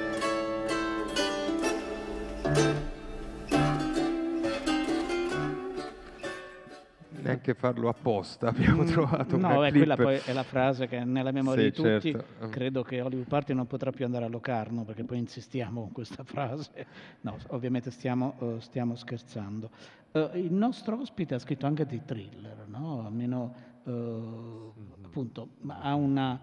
[7.25, 9.77] Neanche farlo apposta, abbiamo Mm, trovato No, una clip.
[9.77, 12.11] quella poi è la frase che è nella memoria Sì, di tutti.
[12.13, 12.49] certo.
[12.51, 16.23] Credo che Hollywood Party non potrà più andare a Locarno perché poi insistiamo con questa
[16.25, 16.87] frase.
[17.23, 19.71] No, ovviamente stiamo, eh, stiamo scherzando.
[20.13, 23.05] Eh, il nostro ospite ha scritto anche dei thriller, no?
[23.05, 24.71] Almeno eh,
[25.05, 26.39] appunto, ha una,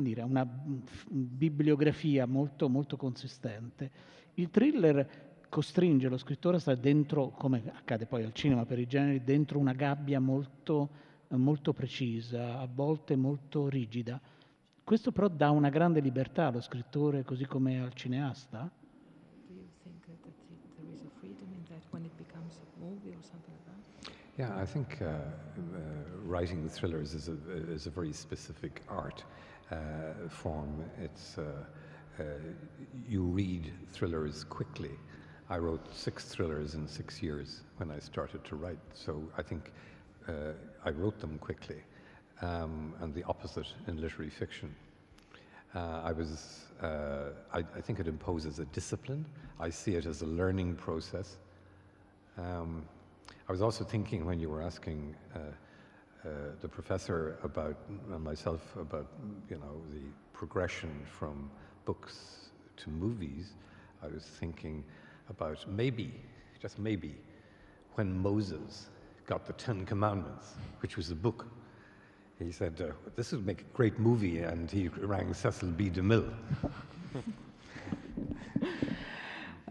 [0.00, 3.90] dire, una mm, bibliografia molto, molto consistente.
[4.34, 8.86] Il thriller costringe lo scrittore a stare dentro, come accade poi al cinema per i
[8.86, 10.88] generi, dentro una gabbia molto,
[11.28, 14.18] molto precisa, a volte molto rigida.
[14.82, 18.70] Questo però dà una grande libertà allo scrittore così come al cineasta?
[19.46, 22.80] Do you think that it- there is a freedom in that when it becomes a
[22.80, 24.10] movie or something like that?
[24.38, 25.60] Yeah, I think uh, uh,
[26.24, 27.36] writing thrillers is a,
[27.70, 29.22] is a very specific art
[29.70, 29.76] uh,
[30.30, 30.82] form.
[30.98, 31.42] It's uh,
[32.18, 32.22] uh,
[33.06, 34.96] you read thrillers quickly.
[35.50, 39.72] I wrote six thrillers in six years when I started to write, so I think
[40.28, 40.52] uh,
[40.84, 41.82] I wrote them quickly,
[42.40, 44.74] um, and the opposite in literary fiction.
[45.74, 49.24] Uh, I was, uh, I, I think it imposes a discipline.
[49.58, 51.36] I see it as a learning process.
[52.38, 52.84] Um,
[53.48, 55.38] I was also thinking when you were asking uh,
[56.24, 56.28] uh,
[56.60, 57.76] the professor about
[58.12, 59.06] and myself about
[59.50, 60.02] you know the
[60.32, 61.50] progression from
[61.84, 63.54] books to movies.
[64.02, 64.84] I was thinking
[65.28, 66.12] about maybe,
[66.60, 67.14] just maybe,
[67.94, 68.88] when Moses
[69.26, 71.46] got the Ten Commandments, which was a book.
[72.38, 75.90] He said, uh, "This would make a great movie," and he rang Cecil B.
[75.90, 76.32] DeMille.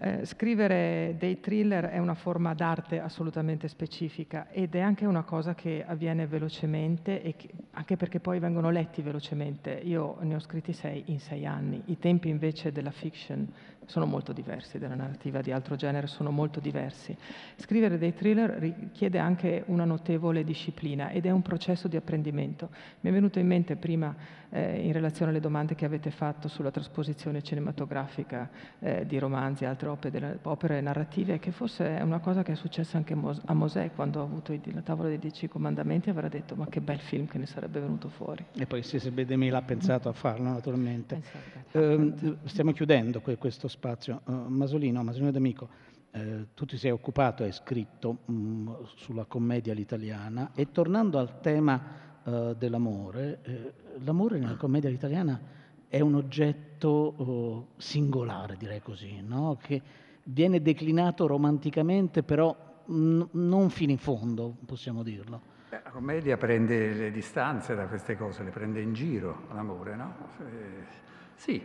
[0.03, 5.53] Eh, scrivere dei thriller è una forma d'arte assolutamente specifica ed è anche una cosa
[5.53, 9.73] che avviene velocemente che- anche perché poi vengono letti velocemente.
[9.73, 11.83] Io ne ho scritti sei in sei anni.
[11.85, 13.47] I tempi invece della fiction
[13.91, 17.15] sono molto diversi, della narrativa di altro genere sono molto diversi.
[17.57, 22.69] Scrivere dei thriller richiede anche una notevole disciplina ed è un processo di apprendimento.
[23.01, 24.15] Mi è venuto in mente prima,
[24.49, 28.49] eh, in relazione alle domande che avete fatto sulla trasposizione cinematografica
[28.79, 32.53] eh, di romanzi e altre opere, delle- opere narrative, che forse è una cosa che
[32.53, 36.55] è successa anche a Mosè quando ha avuto la tavola dei dieci comandamenti avrà detto
[36.55, 38.45] ma che bel film che ne sarebbe venuto fuori.
[38.55, 41.17] E poi se Sebedemi l'ha pensato a farlo, naturalmente.
[41.17, 41.77] Esatto.
[41.77, 43.79] Ehm, stiamo chiudendo que- questo spazio.
[43.83, 45.67] Eh, Masolino, Masolino D'Amico,
[46.11, 51.81] eh, tu ti sei occupato, hai scritto mh, sulla commedia all'italiana e tornando al tema
[52.23, 55.39] eh, dell'amore, eh, l'amore nella commedia all'italiana
[55.87, 59.57] è un oggetto oh, singolare, direi così, no?
[59.59, 59.81] che
[60.25, 65.49] viene declinato romanticamente, però mh, non fino in fondo, possiamo dirlo.
[65.69, 70.15] La commedia prende le distanze da queste cose, le prende in giro l'amore, no?
[70.39, 70.99] Eh,
[71.41, 71.59] sì,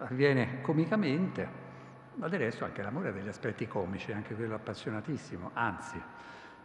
[0.00, 1.48] avviene comicamente,
[2.16, 6.02] ma del resto anche l'amore ha degli aspetti comici, anche quello appassionatissimo, anzi,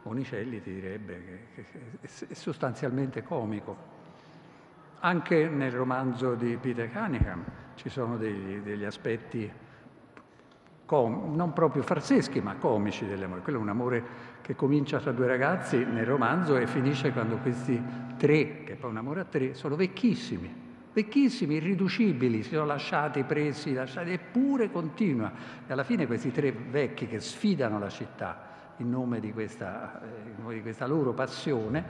[0.02, 1.66] Monicelli ti direbbe che,
[2.02, 3.78] è sostanzialmente comico.
[5.02, 7.44] Anche nel romanzo di Peter Cunningham
[7.76, 9.52] ci sono degli, degli aspetti
[10.86, 13.42] com- non proprio farseschi, ma comici dell'amore.
[13.42, 14.04] Quello è un amore
[14.42, 17.80] che comincia tra due ragazzi nel romanzo e finisce quando questi
[18.18, 20.65] tre, che poi un amore a tre, sono vecchissimi,
[20.96, 25.30] vecchissimi, irriducibili, si sono lasciati, presi, lasciati, eppure continua.
[25.68, 30.30] E alla fine questi tre vecchi che sfidano la città in nome di questa, eh,
[30.30, 31.84] in nome di questa loro passione,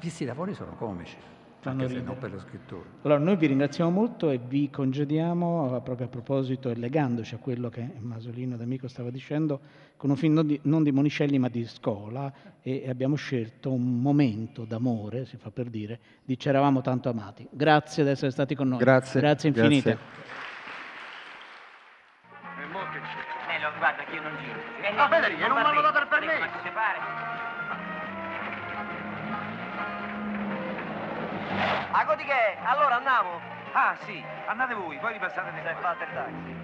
[0.00, 1.16] visti da fuori sono comici,
[1.60, 2.04] Fanno anche se ridere.
[2.14, 2.84] non per lo scrittore.
[3.02, 7.38] Allora, noi vi ringraziamo molto e vi congediamo eh, proprio a proposito e legandoci a
[7.38, 9.60] quello che Masolino D'Amico stava dicendo,
[9.96, 12.32] con un film non di, non di Monicelli ma di scuola
[12.62, 17.46] e abbiamo scelto un momento d'amore, si fa per dire, di C'eravamo tanto amati.
[17.50, 18.78] Grazie di essere stati con noi.
[18.78, 19.90] Grazie, Grazie infinite.
[19.90, 20.36] grazie.
[23.48, 24.58] Nello, guarda che io non giro.
[24.82, 26.46] Eh, No, Federico, non m'hanno bene, dato il permesso.
[26.72, 27.47] Pare?
[31.90, 32.56] A di che?
[32.62, 33.40] Allora andiamo?
[33.72, 36.56] Ah sì, andate voi, poi ripassate di fate il taxi.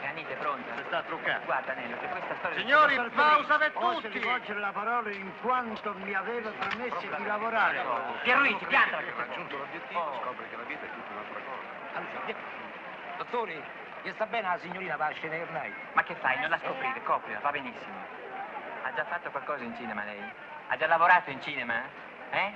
[0.00, 0.74] Granite, pronta?
[0.76, 1.44] Si sta truccando.
[1.44, 2.58] Guarda, Nello, che questa storia...
[2.58, 4.18] Signori, pausa per Posso tutti!
[4.18, 7.84] rivolgere la parola in quanto mi aveva permesso di lavorare.
[8.22, 9.02] Pierluigi, piantala.
[9.02, 12.34] Ha raggiunto l'obiettivo, scopre che la vita è tutta un'altra cosa.
[13.18, 13.62] Dottori,
[14.02, 15.74] gli sta bene la signorina va a scenerai?
[15.92, 16.38] Ma che fai?
[16.40, 17.94] Non la scoprire, coprila, va benissimo.
[18.82, 20.22] Ha già fatto qualcosa in cinema lei?
[20.68, 21.82] Ha già lavorato in cinema?
[22.30, 22.52] Eh?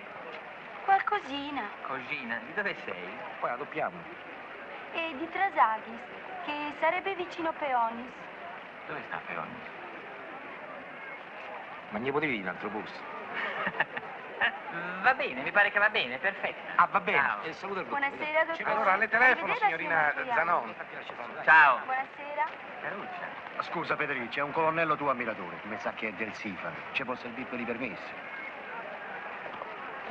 [0.84, 1.68] Qualcosina.
[1.82, 3.08] Cosina, di dove sei?
[3.38, 3.96] Poi la doppiamo.
[4.92, 6.00] E di Trasaghis,
[6.44, 8.12] che sarebbe vicino Peonis.
[8.86, 9.54] Dove sta Peoni?
[11.90, 12.90] Ma gli potevi un altro bus?
[15.02, 16.60] Va bene, mi pare che va bene, perfetto.
[16.76, 17.18] Ah, va bene.
[17.18, 17.42] Ciao.
[17.42, 18.70] E saluta il Buonasera, dottore.
[18.70, 20.74] Allora, le telefono, signorina signor Zanon.
[21.44, 21.78] Ciao.
[21.84, 22.69] Buonasera.
[22.80, 23.62] Caruccia.
[23.62, 25.60] Scusa Federici, è un colonnello tuo ammiratore.
[25.64, 26.70] Mi sa che è del SIFA.
[26.92, 28.12] Ci può servire per i permessi.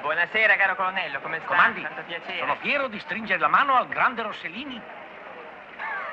[0.02, 1.48] Buonasera, caro colonnello, come sta?
[1.48, 1.82] Comandi?
[1.82, 2.40] Tanto piacere.
[2.40, 4.82] Sono fiero di stringere la mano al grande Rossellini.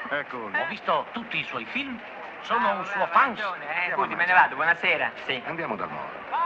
[0.08, 2.00] Ecco, ho visto tutti i suoi film.
[2.40, 3.32] Sono un suo fan.
[3.32, 5.12] Eh, scusi, me ne vado, buonasera.
[5.24, 5.42] Sì.
[5.46, 6.45] Andiamo dal molo.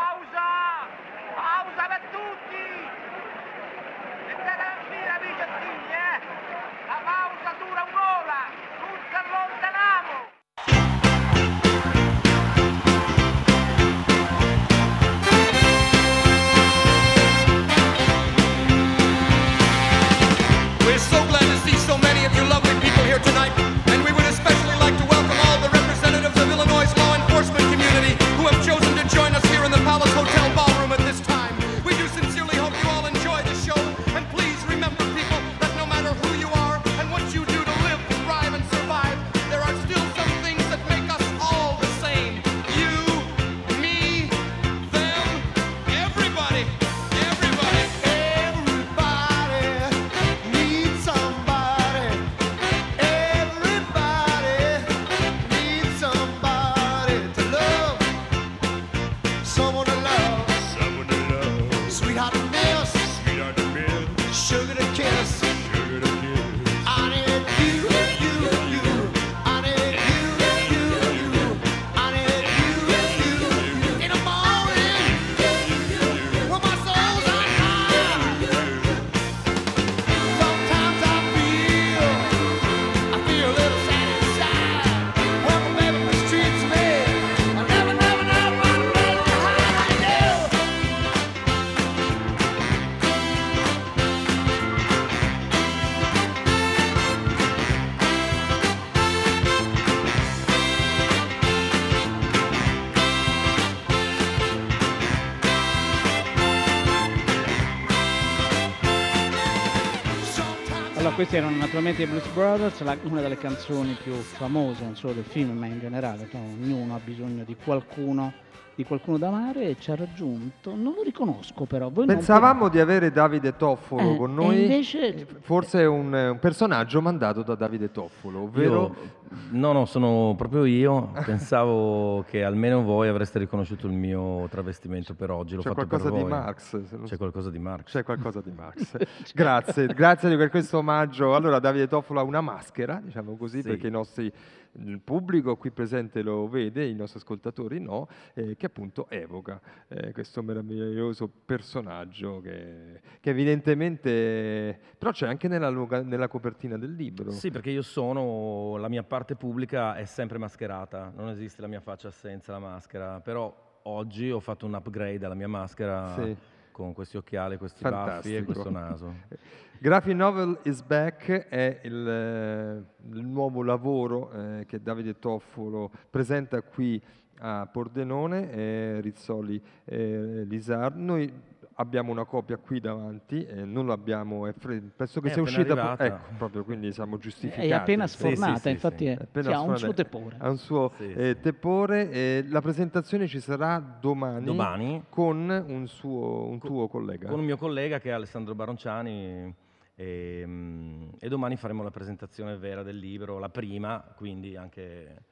[111.30, 115.22] Questi erano naturalmente i Blues Brothers, la- una delle canzoni più famose, non solo del
[115.24, 116.28] film, ma in generale.
[116.32, 116.40] no?
[116.40, 118.32] Ognuno ha bisogno di qualcuno,
[118.74, 120.74] di qualcuno da amare e ci ha raggiunto.
[120.74, 121.88] Non lo riconosco però.
[121.88, 126.38] Voi non- Pensavamo di avere Davide Toffolo Eh, con noi, invece- forse è un, un
[126.40, 129.18] personaggio mandato da Davide Toffolo, ovvero Io-
[129.50, 131.12] no, no, sono proprio io.
[131.24, 135.54] Pensavo che almeno voi avreste riconosciuto il mio travestimento per oggi.
[135.56, 136.30] L'ho c'è fatto qualcosa per di voi.
[136.38, 136.72] Marx.
[136.90, 137.90] non C'è qualcosa di Marx.
[137.92, 138.96] C'è qualcosa di Marx.
[139.34, 141.19] grazie, grazie per questo omaggio.
[141.34, 143.68] Allora, Davide Toffolo ha una maschera, diciamo così, Sì.
[143.68, 144.32] perché i nostri,
[144.72, 150.12] il pubblico qui presente lo vede, i nostri ascoltatori no, eh, che appunto evoca eh,
[150.12, 154.78] questo meraviglioso personaggio che, che evidentemente...
[154.98, 157.30] però c'è anche nella, nella copertina del libro.
[157.30, 161.80] Sì, perché io sono, la mia parte pubblica è sempre mascherata, non esiste la mia
[161.80, 166.36] faccia senza la maschera, però oggi ho fatto un upgrade alla mia maschera Sì.
[166.70, 168.44] Con questi occhiali, questi baffi e Fantastico.
[168.44, 169.14] questo naso.
[169.82, 172.82] Graphic Novel is Back è il, eh,
[173.14, 177.02] il nuovo lavoro eh, che Davide Toffolo presenta qui
[177.38, 180.96] a Pordenone, eh, Rizzoli eh, Lisard.
[180.96, 181.32] Noi
[181.80, 185.94] abbiamo una copia qui davanti, eh, non l'abbiamo, è fre- penso che È sia uscita,
[185.96, 187.68] po- ecco, proprio, quindi siamo giustificati.
[187.68, 189.16] È appena Sì, sì, sfornata, sì, infatti sì.
[189.18, 189.78] appena ha un sfornata.
[189.78, 190.36] suo tepore.
[190.38, 192.10] Ha un suo eh, tepore.
[192.10, 195.04] e la presentazione ci sarà domani, Domani.
[195.08, 197.28] con un, suo, un tuo collega.
[197.28, 199.54] Con un mio collega che è Alessandro Baronciani
[199.94, 205.22] e, mm, e domani faremo la presentazione vera del libro, la prima, quindi anche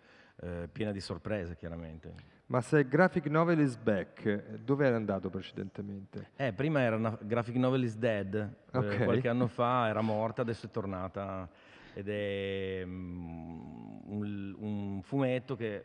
[0.40, 2.36] eh, piena di sorprese chiaramente.
[2.51, 6.30] Ma se Graphic Novel is Back, eh, dove era andato precedentemente?
[6.36, 8.34] Eh, prima era una graphic novel is dead,
[8.72, 9.05] eh, Ok.
[9.05, 11.46] qualche anno fa era morta, adesso è tornata
[11.92, 15.84] ed è mm, un, un fumetto che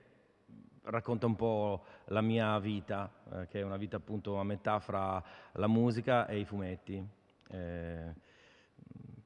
[0.84, 5.22] racconta un po' la mia vita, eh, che è una vita appunto a metà fra
[5.54, 7.06] la musica e i fumetti.
[7.50, 8.14] Eh,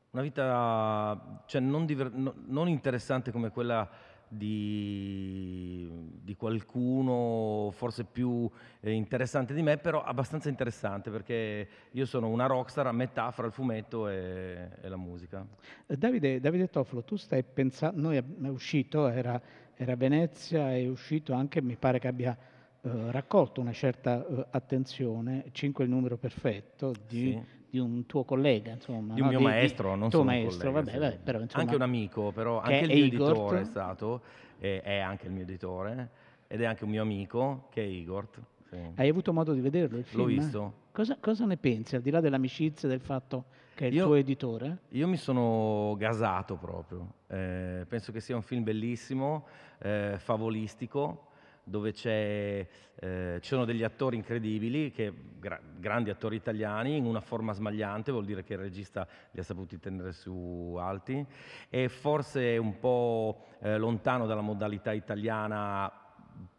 [0.10, 3.88] una vita cioè, non, diver- no- non interessante come quella
[4.28, 5.90] di,
[6.22, 8.50] di qualcuno forse più
[8.82, 13.46] eh, interessante di me, però abbastanza interessante perché io sono una rockstar a metà fra
[13.46, 15.46] il fumetto e, e la musica.
[15.86, 19.42] Eh, Davide, Davide Toffolo, tu stai pensando, noi è uscito, era,
[19.76, 22.38] era a Venezia, è uscito anche, mi pare che abbia
[22.82, 27.57] eh, raccolto una certa eh, attenzione, 5 è il numero perfetto, di, Sì.
[27.70, 29.14] Di un tuo collega, insomma.
[29.14, 29.34] Di un no?
[29.34, 31.64] mio maestro, non tuo solo un maestro, collega, vabbè, vabbè, però insomma...
[31.64, 33.30] anche un amico, però che anche il mio Igor.
[33.30, 34.22] editore è stato,
[34.60, 36.10] e è anche il mio editore,
[36.48, 38.28] ed è anche un mio amico che è Igor.
[38.70, 38.78] sì.
[38.96, 40.22] Hai avuto modo di vederlo il film?
[40.22, 40.74] L'ho visto.
[40.92, 43.46] Cosa, cosa ne pensi, al di là dell'amicizia del fatto
[43.76, 44.78] che è il Io- tuo editore?
[44.90, 47.14] Io mi sono gasato proprio.
[47.28, 49.46] Eh, penso che sia un film bellissimo,
[49.80, 51.27] eh, favolistico,
[51.68, 57.52] dove eh, ci sono degli attori incredibili, che- gra- grandi attori italiani, in una forma
[57.52, 61.24] smagliante, vuol dire che il regista li ha saputi tenere su alti,
[61.70, 65.92] e forse un po' eh, lontano dalla modalità italiana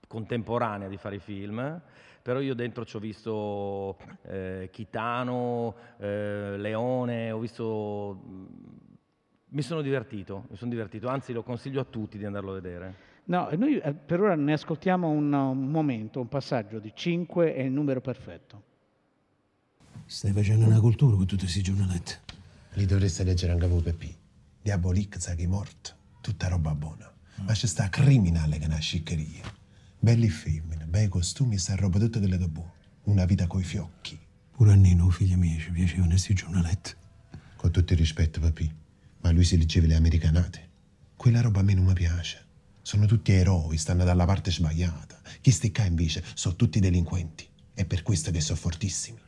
[0.06, 1.80] contemporanea di fare i film,
[2.22, 8.56] però io dentro ci ho visto eh, Chitano, eh, Leone, ho visto...
[9.50, 13.07] Mi sono divertito, mi sono divertito, anzi lo consiglio a tutti di andarlo a vedere.
[13.28, 17.60] No, noi eh, per ora ne ascoltiamo un, un momento, un passaggio di 5 è
[17.60, 18.62] il numero perfetto.
[20.06, 22.14] Stai facendo una cultura con tutti questi giornaletti.
[22.74, 24.16] Li dovreste leggere anche voi, Peppi.
[24.62, 27.12] Diabolic, Zaghi Mort, tutta roba buona.
[27.44, 29.44] Ma c'è sta criminale che è una sciccheria.
[29.98, 32.72] Belli femmine, bei costumi e sta roba tutta quella che è buona.
[33.04, 34.18] Una vita coi fiocchi.
[34.52, 36.92] Pure a Nino, figli miei, ci piacevano questi giornaletti.
[37.56, 38.74] Con tutto il rispetto, Papi,
[39.20, 40.68] ma lui si leggeva le americanate.
[41.14, 42.46] Quella roba a me non mi piace.
[42.88, 45.20] Sono tutti eroi, stanno dalla parte sbagliata.
[45.42, 47.46] Chi sti qua invece sono tutti delinquenti.
[47.74, 49.18] È per questo che sono fortissimi.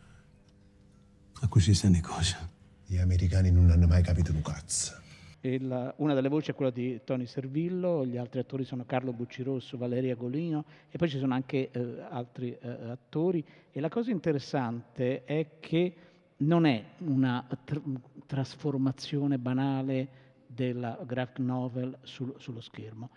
[1.43, 2.37] A così stanno le cose.
[2.87, 4.95] Gli americani non hanno mai capito un cazzo.
[5.43, 9.77] Il- una delle voci è quella di Tony Servillo, gli altri attori sono Carlo Buccirosso,
[9.77, 13.45] Valeria Golino e poi ci sono anche eh, altri eh, attori.
[13.71, 15.95] E la cosa interessante è che
[16.39, 17.83] non è una tr-
[18.25, 20.09] trasformazione banale
[20.47, 23.11] della graphic novel sul- sullo schermo.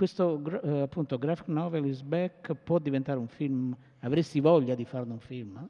[0.00, 5.12] Questo eh, appunto graphic novel is back può diventare un film, avresti voglia di farne
[5.12, 5.68] un film?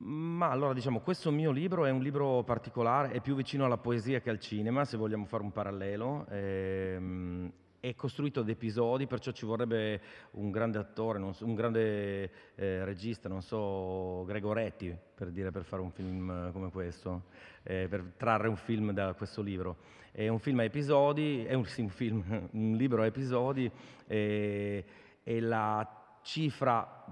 [0.00, 4.20] Ma allora diciamo, questo mio libro è un libro particolare, è più vicino alla poesia
[4.20, 6.26] che al cinema, se vogliamo fare un parallelo.
[6.28, 7.50] ehm,
[7.84, 10.00] è costruito ad episodi, perciò ci vorrebbe
[10.34, 15.82] un grande attore, so- un grande eh, regista, non so, Gregoretti, per dire, per fare
[15.82, 17.24] un film eh, come questo,
[17.64, 19.78] eh, per trarre un film da questo libro.
[20.12, 22.22] È un film a episodi, è un, sì, un film,
[22.52, 23.68] un libro a episodi,
[24.06, 24.84] e,
[25.24, 27.04] e la cifra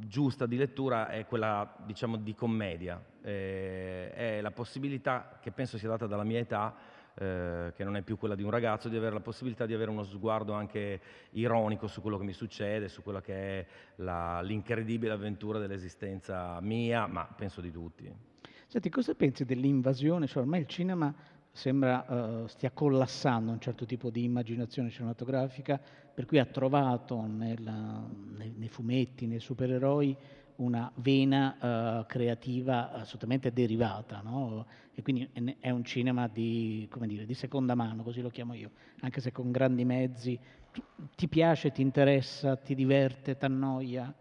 [0.00, 3.02] giusta di lettura è quella, diciamo, di commedia.
[3.22, 6.76] Eh, è la possibilità, che penso sia data dalla mia età,
[7.20, 9.90] eh, che non è più quella di un ragazzo, di avere la possibilità di avere
[9.90, 11.00] uno sguardo anche
[11.32, 13.66] ironico su quello che mi succede, su quella che è
[13.96, 18.10] la- l'incredibile avventura dell'esistenza mia, ma penso di tutti.
[18.66, 20.26] Senti, cosa pensi dell'invasione?
[20.26, 21.14] Cioè, ormai il cinema
[21.52, 25.78] sembra eh, stia collassando un certo tipo di immaginazione cinematografica,
[26.14, 30.16] per cui ha trovato nella- nei, nei fumetti, nei supereroi,
[30.60, 31.56] una vena
[32.00, 34.66] eh, creativa assolutamente derivata, no?
[34.94, 39.20] E quindi è un cinema di, dire, di seconda mano, così lo chiamo io, anche
[39.20, 40.38] se con grandi mezzi.
[41.16, 44.12] Ti piace, ti interessa, ti diverte, ti annoia?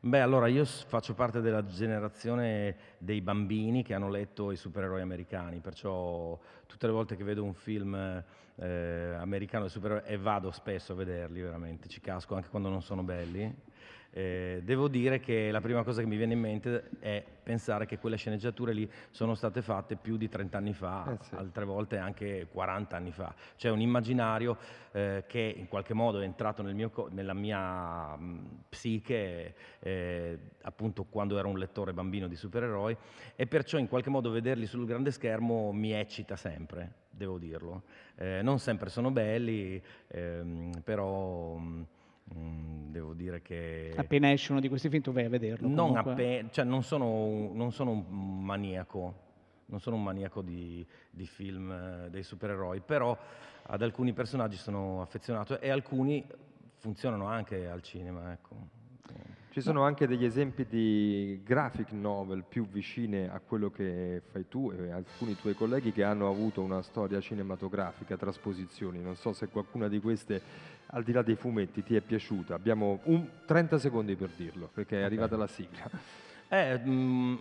[0.00, 5.58] Beh, allora io faccio parte della generazione dei bambini che hanno letto i supereroi americani,
[5.60, 7.94] perciò tutte le volte che vedo un film
[8.56, 12.82] eh, americano di supereroi, e vado spesso a vederli veramente, ci casco anche quando non
[12.82, 13.52] sono belli,
[14.16, 17.98] eh, devo dire che la prima cosa che mi viene in mente è pensare che
[17.98, 22.96] quelle sceneggiature lì sono state fatte più di 30 anni fa, altre volte anche 40
[22.96, 23.34] anni fa.
[23.56, 24.56] C'è un immaginario
[24.92, 31.04] eh, che in qualche modo è entrato nel mio nella mia mh, psiche eh, appunto
[31.04, 32.96] quando ero un lettore bambino di supereroi
[33.36, 37.82] e perciò in qualche modo vederli sul grande schermo mi eccita sempre, devo dirlo.
[38.16, 41.86] Eh, non sempre sono belli, ehm, però mh,
[42.34, 43.92] mh, devo dire che...
[43.96, 45.68] Appena esce uno di questi film tu vai a vederlo.
[45.68, 46.12] Non, comunque.
[46.12, 49.14] appe- cioè non, sono, un- non sono un maniaco,
[49.66, 53.16] non sono un maniaco di, di film eh, dei supereroi, però
[53.68, 56.24] ad alcuni personaggi sono affezionato e alcuni
[56.78, 58.32] funzionano anche al cinema.
[58.32, 58.74] Ecco.
[59.50, 64.70] Ci sono anche degli esempi di graphic novel più vicine a quello che fai tu
[64.70, 69.00] e alcuni tuoi colleghi che hanno avuto una storia cinematografica, trasposizioni.
[69.00, 70.42] Non so se qualcuna di queste,
[70.88, 72.54] al di là dei fumetti, ti è piaciuta.
[72.54, 75.90] Abbiamo un 30 secondi per dirlo, perché è arrivata la sigla.
[76.48, 77.36] Eh, mm,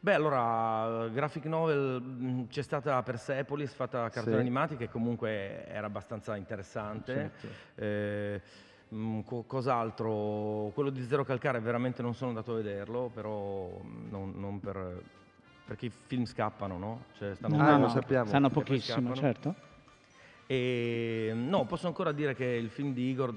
[0.00, 4.40] beh, allora, graphic novel mm, c'è stata Persepolis fatta a cartoni Sì.
[4.40, 7.32] animati che comunque era abbastanza interessante.
[7.38, 7.48] Certo.
[7.74, 8.40] Eh,
[8.94, 10.70] mm, co- cos'altro?
[10.72, 15.02] Quello di Zero Calcare veramente non sono andato a vederlo, però non, non per...
[15.66, 17.04] perché i film scappano, no?
[17.18, 19.54] Cioè, stanno po' no, no, poi sanno pochissimo, certo.
[20.46, 23.34] E no, posso ancora dire che il film di Igor,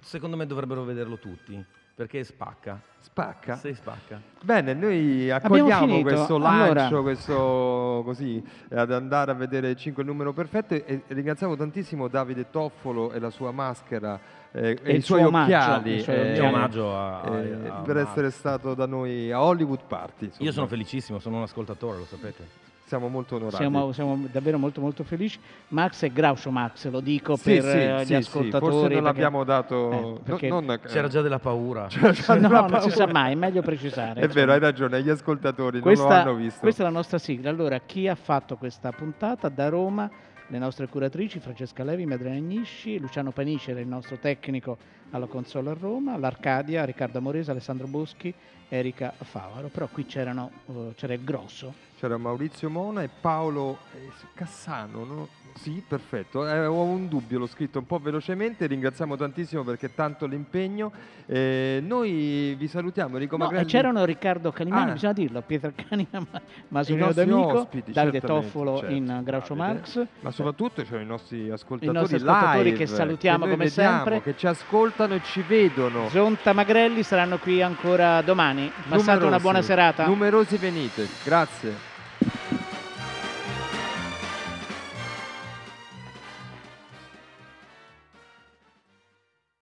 [0.00, 1.62] secondo me dovrebbero vederlo tutti,
[1.94, 2.80] perché spacca.
[3.02, 3.56] Spacca?
[3.56, 4.20] Sì, spacca.
[4.42, 10.32] Bene, noi accogliamo questo lancio, Allora- questo così, ad andare a vedere 5 il numero
[10.32, 14.18] perfetto e ringraziamo tantissimo Davide Toffolo e la sua maschera
[14.52, 16.54] eh, E e i il suoi suo omaggio, occhiali i suoi eh, occhiali.
[16.54, 18.08] Omaggio a- a- eh, a per Max.
[18.08, 20.24] essere stato da noi a Hollywood Party.
[20.26, 20.44] insomma.
[20.44, 22.68] Io sono felicissimo, sono un ascoltatore, lo sapete.
[22.90, 23.54] Siamo molto onorati.
[23.54, 25.38] Siamo, siamo davvero molto molto felici.
[25.68, 28.60] Max è Groucho Max, lo dico Sì, per sì, eh, gli sì, ascoltatori.
[28.64, 31.86] forse non perché- l'abbiamo dato- eh, no- perché- non- C'era già della paura.
[31.86, 33.12] Già no, della non si sa paura.
[33.12, 34.20] mai, è meglio precisare.
[34.22, 36.58] È vero, hai ragione, gli ascoltatori non Questa, lo hanno visto.
[36.58, 37.48] questa è la nostra sigla.
[37.48, 40.10] Allora, chi ha fatto questa puntata da Roma?
[40.50, 44.78] Le nostre curatrici Francesca Levi, Madrena Agnisci, Luciano Panici era il nostro tecnico
[45.10, 48.34] alla console a Roma, l'Arcadia, Riccardo Amorese, Alessandro Boschi,
[48.68, 49.68] Erika Favaro.
[49.68, 51.72] Però qui eh, c'era il grosso.
[52.00, 55.28] C'era Maurizio Mona e Paolo eh, Cassano, no?
[55.60, 56.48] Sì, perfetto.
[56.48, 58.66] Eh, ho un dubbio, l'ho scritto un po' velocemente.
[58.66, 60.90] Ringraziamo tantissimo perché tanto l'impegno.
[61.26, 63.68] Eh, noi vi salutiamo, Enrico No, e Magrelli.
[63.70, 64.92] c'erano Riccardo Canignani, Ah.
[64.94, 69.54] bisogna dirlo, Pietro Canina, Ma- I Masolino nostri D'Amico, ospiti, Davide Toffolo certo, in Groucho.
[69.54, 70.06] Marx.
[70.20, 73.96] Ma soprattutto c'erano i nostri ascoltatori, I nostri ascoltatori live, che salutiamo noi come vediamo,
[73.96, 74.22] sempre.
[74.22, 76.08] Che ci ascoltano e ci vedono.
[76.08, 78.72] Zonta Magrelli saranno qui ancora domani.
[78.88, 80.06] Passate una buona serata.
[80.06, 81.88] Numerosi venite, grazie.